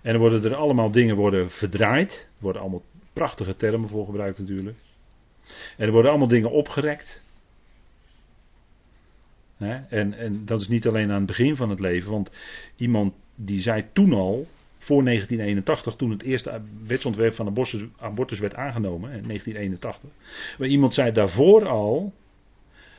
[0.01, 2.11] En er worden er allemaal dingen worden verdraaid.
[2.11, 2.83] Er worden allemaal
[3.13, 4.77] prachtige termen voor gebruikt natuurlijk.
[5.77, 7.23] En er worden allemaal dingen opgerekt.
[9.57, 12.31] En, en dat is niet alleen aan het begin van het leven, want
[12.75, 14.47] iemand die zei toen al,
[14.87, 17.47] voor 1981, toen het eerste wetsontwerp van
[17.99, 20.09] abortus, werd aangenomen, in 1981.
[20.57, 22.13] Maar iemand zei daarvoor al,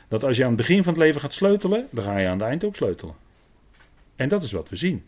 [0.09, 2.39] dat als je aan het begin van het leven gaat sleutelen, dan ga je aan
[2.39, 3.15] het eind ook sleutelen.
[4.17, 5.05] En dat is wat we zien.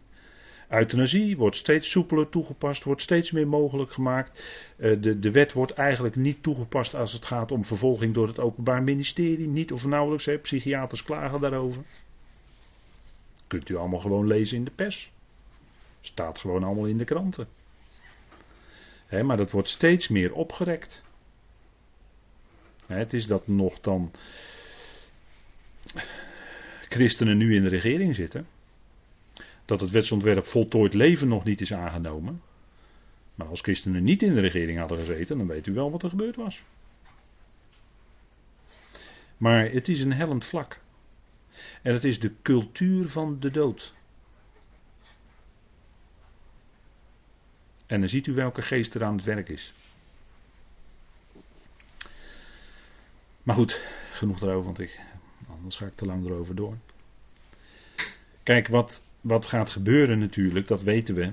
[0.68, 4.45] Euthanasie wordt steeds soepeler toegepast, wordt steeds meer mogelijk gemaakt.
[4.76, 8.41] Eh, de, de wet wordt eigenlijk niet toegepast als het gaat om vervolging door het
[8.41, 9.49] Openbaar Ministerie.
[9.49, 10.39] Niet of nauwelijks, hè.
[10.39, 11.83] psychiaters klagen daarover.
[13.47, 15.12] Kunt u allemaal gewoon lezen in de pers.
[16.01, 17.49] Staat gewoon allemaal in de kranten.
[19.23, 21.03] Maar dat wordt steeds meer opgerekt.
[22.87, 24.11] Het is dat nog dan
[26.89, 28.47] christenen nu in de regering zitten
[29.65, 32.43] dat het wetsontwerp voltooid leven nog niet is aangenomen.
[33.35, 36.09] Maar als christenen niet in de regering hadden gezeten, dan weet u wel wat er
[36.09, 36.63] gebeurd was.
[39.37, 40.81] Maar het is een hellend vlak.
[41.83, 43.95] En het is de cultuur van de dood.
[47.91, 49.72] En dan ziet u welke geest er aan het werk is.
[53.43, 53.82] Maar goed,
[54.12, 55.01] genoeg daarover, want ik
[55.49, 56.76] Anders ga ik te lang erover door.
[58.43, 61.32] Kijk, wat, wat gaat gebeuren natuurlijk, dat weten we.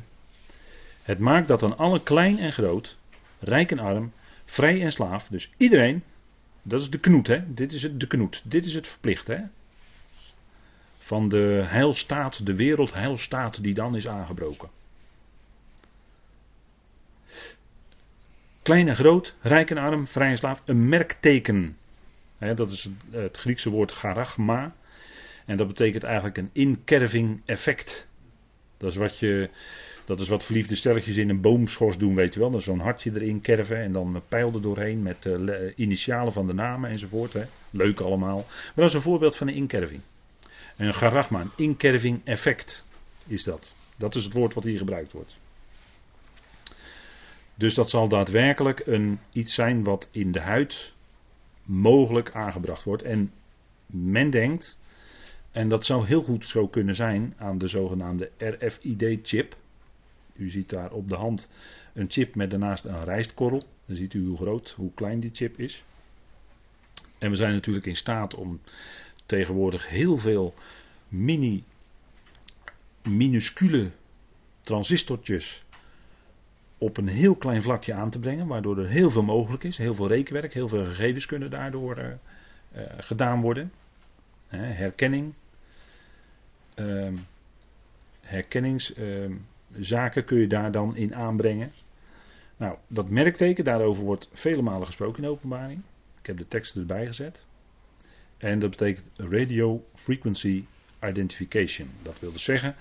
[1.01, 2.97] Het maakt dat dan alle klein en groot,
[3.39, 4.11] rijk en arm,
[4.45, 6.03] vrij en slaaf, dus iedereen,
[6.61, 7.53] dat is de knoet, hè?
[7.53, 9.39] Dit is het, de knoet, dit is het verplicht, hè?
[10.97, 14.69] Van de heilstaat, de wereldheilstaat die dan is aangebroken.
[18.67, 21.77] Klein en groot, rijk en arm, vrij en slaaf, een merkteken.
[22.55, 24.75] dat is het Griekse woord charagma.
[25.45, 28.07] En dat betekent eigenlijk een inkerving effect.
[28.77, 29.49] Dat is wat je.
[30.05, 32.51] Dat is wat verliefde stelletjes in een boomschors doen, weet je wel.
[32.51, 36.53] Dan zo'n hartje erin kerven en dan pijl er doorheen met de initialen van de
[36.53, 37.37] namen enzovoort.
[37.69, 38.45] Leuk allemaal.
[38.47, 40.01] Maar dat is een voorbeeld van een inkerving.
[40.77, 42.83] Een charagma, een inkerving effect
[43.27, 43.73] is dat.
[43.97, 45.37] Dat is het woord wat hier gebruikt wordt.
[47.57, 50.93] Dus dat zal daadwerkelijk een, iets zijn wat in de huid
[51.63, 53.03] mogelijk aangebracht wordt.
[53.03, 53.31] En
[53.85, 54.79] men denkt,
[55.51, 59.55] en dat zou heel goed zo kunnen zijn aan de zogenaamde RFID-chip.
[60.33, 61.49] U ziet daar op de hand
[61.93, 63.63] een chip met daarnaast een rijstkorrel.
[63.85, 65.83] Dan ziet u hoe groot, hoe klein die chip is.
[67.17, 68.61] En we zijn natuurlijk in staat om
[69.25, 70.53] tegenwoordig heel veel
[71.07, 71.63] mini,
[73.03, 73.91] minuscule
[74.61, 75.65] transistortjes
[76.77, 79.93] op een heel klein vlakje aan te brengen, waardoor er heel veel mogelijk is, heel
[79.93, 82.13] veel rekenwerk, heel veel gegevens kunnen daardoor uh, uh,
[82.97, 83.71] gedaan worden.
[84.47, 85.33] herkenning,
[86.75, 87.13] uh,
[88.21, 91.71] herkenningszaken kun je daar dan in aanbrengen.
[92.57, 95.81] Nou, dat merkteken, daarover wordt vele malen gesproken in de openbaring.
[96.19, 97.45] Ik heb de teksten erbij gezet.
[98.37, 100.63] En dat betekent Radio Frequency
[101.03, 101.89] Identification.
[102.01, 102.75] Dat wil dus zeggen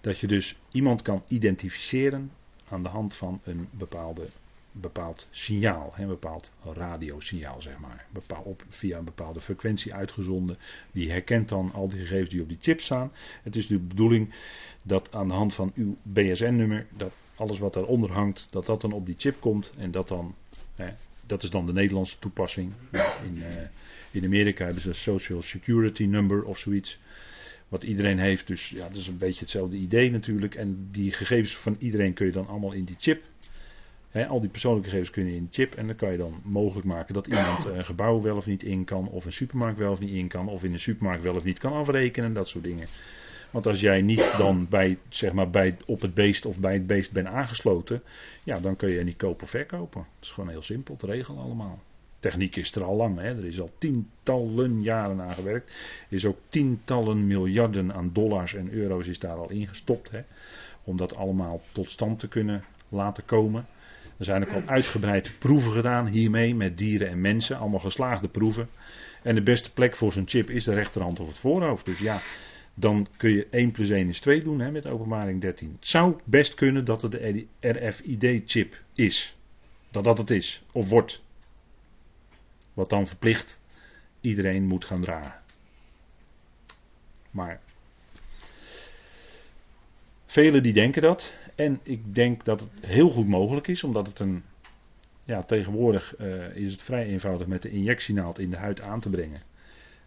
[0.00, 2.30] dat je dus iemand kan identificeren
[2.70, 4.26] aan de hand van een bepaalde,
[4.72, 8.06] bepaald signaal, een bepaald radiosignaal, zeg maar.
[8.42, 10.58] Op, via een bepaalde frequentie uitgezonden.
[10.92, 13.12] Die herkent dan al die gegevens die op die chip staan.
[13.42, 14.34] Het is de bedoeling
[14.82, 18.92] dat aan de hand van uw BSN-nummer, dat alles wat daaronder hangt, dat dat dan
[18.92, 20.34] op die chip komt en dat dan,
[20.74, 20.88] hè,
[21.26, 22.72] dat is dan de Nederlandse toepassing.
[23.24, 23.46] In, uh,
[24.10, 27.00] in Amerika hebben ze een Social Security Number of zoiets.
[27.68, 28.46] Wat iedereen heeft.
[28.46, 30.54] Dus ja, dat is een beetje hetzelfde idee natuurlijk.
[30.54, 33.22] En die gegevens van iedereen kun je dan allemaal in die chip.
[34.28, 35.74] al die persoonlijke gegevens kun je in de chip.
[35.74, 38.84] En dan kan je dan mogelijk maken dat iemand een gebouw wel of niet in
[38.84, 39.08] kan.
[39.08, 40.48] Of een supermarkt wel of niet in kan.
[40.48, 42.32] Of in een supermarkt wel of niet kan afrekenen.
[42.32, 42.86] Dat soort dingen.
[43.50, 46.86] Want als jij niet dan bij, zeg maar, bij, op het beest of bij het
[46.86, 48.02] beest bent aangesloten.
[48.44, 50.00] Ja, dan kun je niet kopen of verkopen.
[50.00, 51.82] Dat is gewoon heel simpel te regelen allemaal.
[52.18, 53.28] Techniek is er al lang, hè.
[53.28, 55.70] er is al tientallen jaren aan gewerkt.
[56.08, 60.10] Er is ook tientallen miljarden aan dollars en euro's is daar al ingestopt.
[60.10, 60.20] Hè,
[60.84, 63.66] om dat allemaal tot stand te kunnen laten komen.
[64.18, 68.68] Er zijn ook al uitgebreide proeven gedaan hiermee met dieren en mensen, allemaal geslaagde proeven.
[69.22, 71.84] En de beste plek voor zo'n chip is de rechterhand of het voorhoofd.
[71.84, 72.20] Dus ja,
[72.74, 75.76] dan kun je 1 plus 1 is 2 doen hè, met openbaring 13.
[75.78, 79.36] Het zou best kunnen dat het de RFID-chip is.
[79.90, 81.22] Dat dat het is, of wordt.
[82.78, 83.60] Wat dan verplicht
[84.20, 85.40] iedereen moet gaan dragen.
[87.30, 87.60] Maar
[90.26, 91.32] velen die denken dat.
[91.54, 94.42] En ik denk dat het heel goed mogelijk is, omdat het een.
[95.24, 99.10] Ja, tegenwoordig uh, is het vrij eenvoudig met de injectienaald in de huid aan te
[99.10, 99.42] brengen.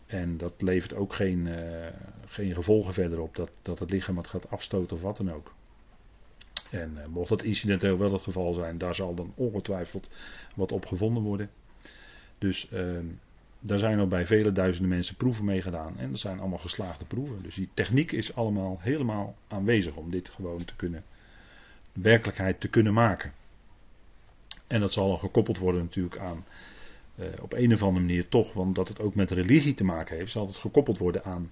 [0.05, 1.87] En dat levert ook geen, uh,
[2.25, 5.53] geen gevolgen verder op dat, dat het lichaam het gaat afstoten of wat dan ook.
[6.69, 10.11] En uh, mocht dat incidenteel wel het geval zijn, daar zal dan ongetwijfeld
[10.55, 11.49] wat op gevonden worden.
[12.41, 12.97] Dus uh,
[13.59, 15.97] daar zijn al bij vele duizenden mensen proeven mee gedaan.
[15.97, 17.43] En dat zijn allemaal geslaagde proeven.
[17.43, 21.03] Dus die techniek is allemaal helemaal aanwezig om dit gewoon te kunnen,
[21.93, 23.33] werkelijkheid te kunnen maken.
[24.67, 26.45] En dat zal al gekoppeld worden natuurlijk aan,
[27.15, 30.17] uh, op een of andere manier toch, want dat het ook met religie te maken
[30.17, 31.51] heeft, zal het gekoppeld worden aan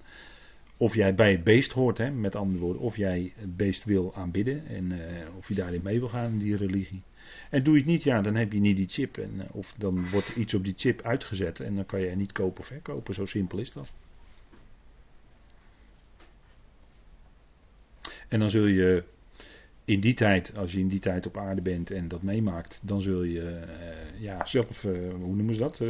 [0.80, 4.14] of jij bij het beest hoort, hè, met andere woorden, of jij het beest wil
[4.14, 4.98] aanbidden en uh,
[5.36, 7.02] of je daarin mee wil gaan in die religie.
[7.50, 9.16] En doe je het niet, ja, dan heb je niet die chip.
[9.16, 12.32] En, eh, of dan wordt iets op die chip uitgezet en dan kan je niet
[12.32, 13.14] kopen of verkopen.
[13.14, 13.92] Zo simpel is dat.
[18.28, 19.04] En dan zul je
[19.84, 23.02] in die tijd, als je in die tijd op aarde bent en dat meemaakt, dan
[23.02, 25.80] zul je uh, ja, zelf, hoe noemen ze dat?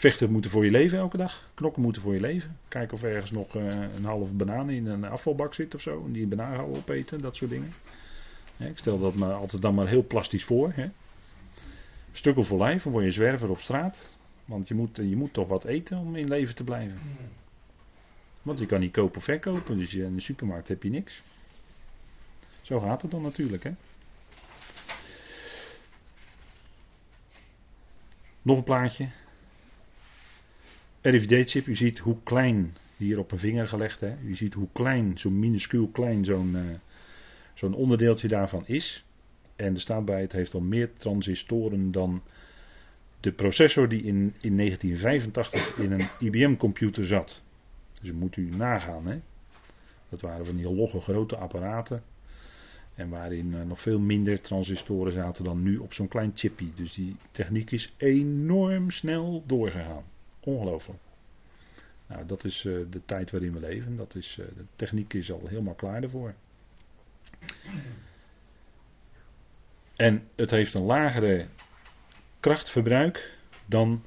[0.00, 1.50] Vechten moeten voor je leven elke dag.
[1.54, 2.58] Knokken moeten voor je leven.
[2.68, 6.04] Kijken of ergens nog een halve banaan in een afvalbak zit of zo.
[6.06, 7.72] En die banaan gaan opeten, dat soort dingen.
[8.56, 10.72] Ik stel dat me altijd dan maar heel plastisch voor.
[10.74, 10.88] Hè.
[12.12, 14.16] Stukkel voor lijf, dan word je zwerver op straat.
[14.44, 16.98] Want je moet, je moet toch wat eten om in leven te blijven.
[18.42, 21.22] Want je kan niet kopen of verkopen, dus in de supermarkt heb je niks.
[22.62, 23.62] Zo gaat het dan natuurlijk.
[23.62, 23.72] Hè.
[28.42, 29.08] Nog een plaatje.
[31.02, 35.18] RFID-chip, u ziet hoe klein, hier op een vinger gelegd, hè, u ziet hoe klein,
[35.18, 36.62] zo minuscuul klein zo'n uh,
[37.54, 39.04] zo'n onderdeeltje daarvan is.
[39.56, 42.22] En er staat bij, het heeft al meer transistoren dan
[43.20, 47.42] de processor die in, in 1985 in een IBM-computer zat.
[48.00, 49.06] Dus dat moet u nagaan.
[49.06, 49.20] Hè?
[50.08, 52.02] Dat waren van die logge grote apparaten.
[52.94, 56.66] En waarin uh, nog veel minder transistoren zaten dan nu op zo'n klein chipje.
[56.74, 60.04] Dus die techniek is enorm snel doorgegaan.
[60.40, 61.00] Ongelooflijk.
[62.06, 63.96] Nou, dat is uh, de tijd waarin we leven.
[63.96, 66.34] Dat is, uh, de techniek is al helemaal klaar daarvoor.
[69.96, 71.46] En het heeft een lagere
[72.40, 74.04] krachtverbruik dan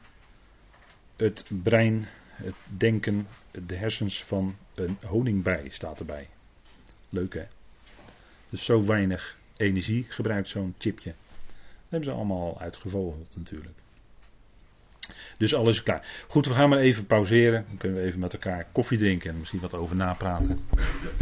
[1.15, 6.29] het brein, het denken, de hersens van een honingbij staat erbij.
[7.09, 7.45] Leuk hè?
[8.49, 11.09] Dus zo weinig energie gebruikt zo'n chipje.
[11.09, 13.82] Dat hebben ze allemaal uitgevogeld natuurlijk.
[15.37, 16.05] Dus alles is klaar.
[16.27, 17.65] Goed, we gaan maar even pauzeren.
[17.67, 20.65] Dan kunnen we even met elkaar koffie drinken en misschien wat over napraten.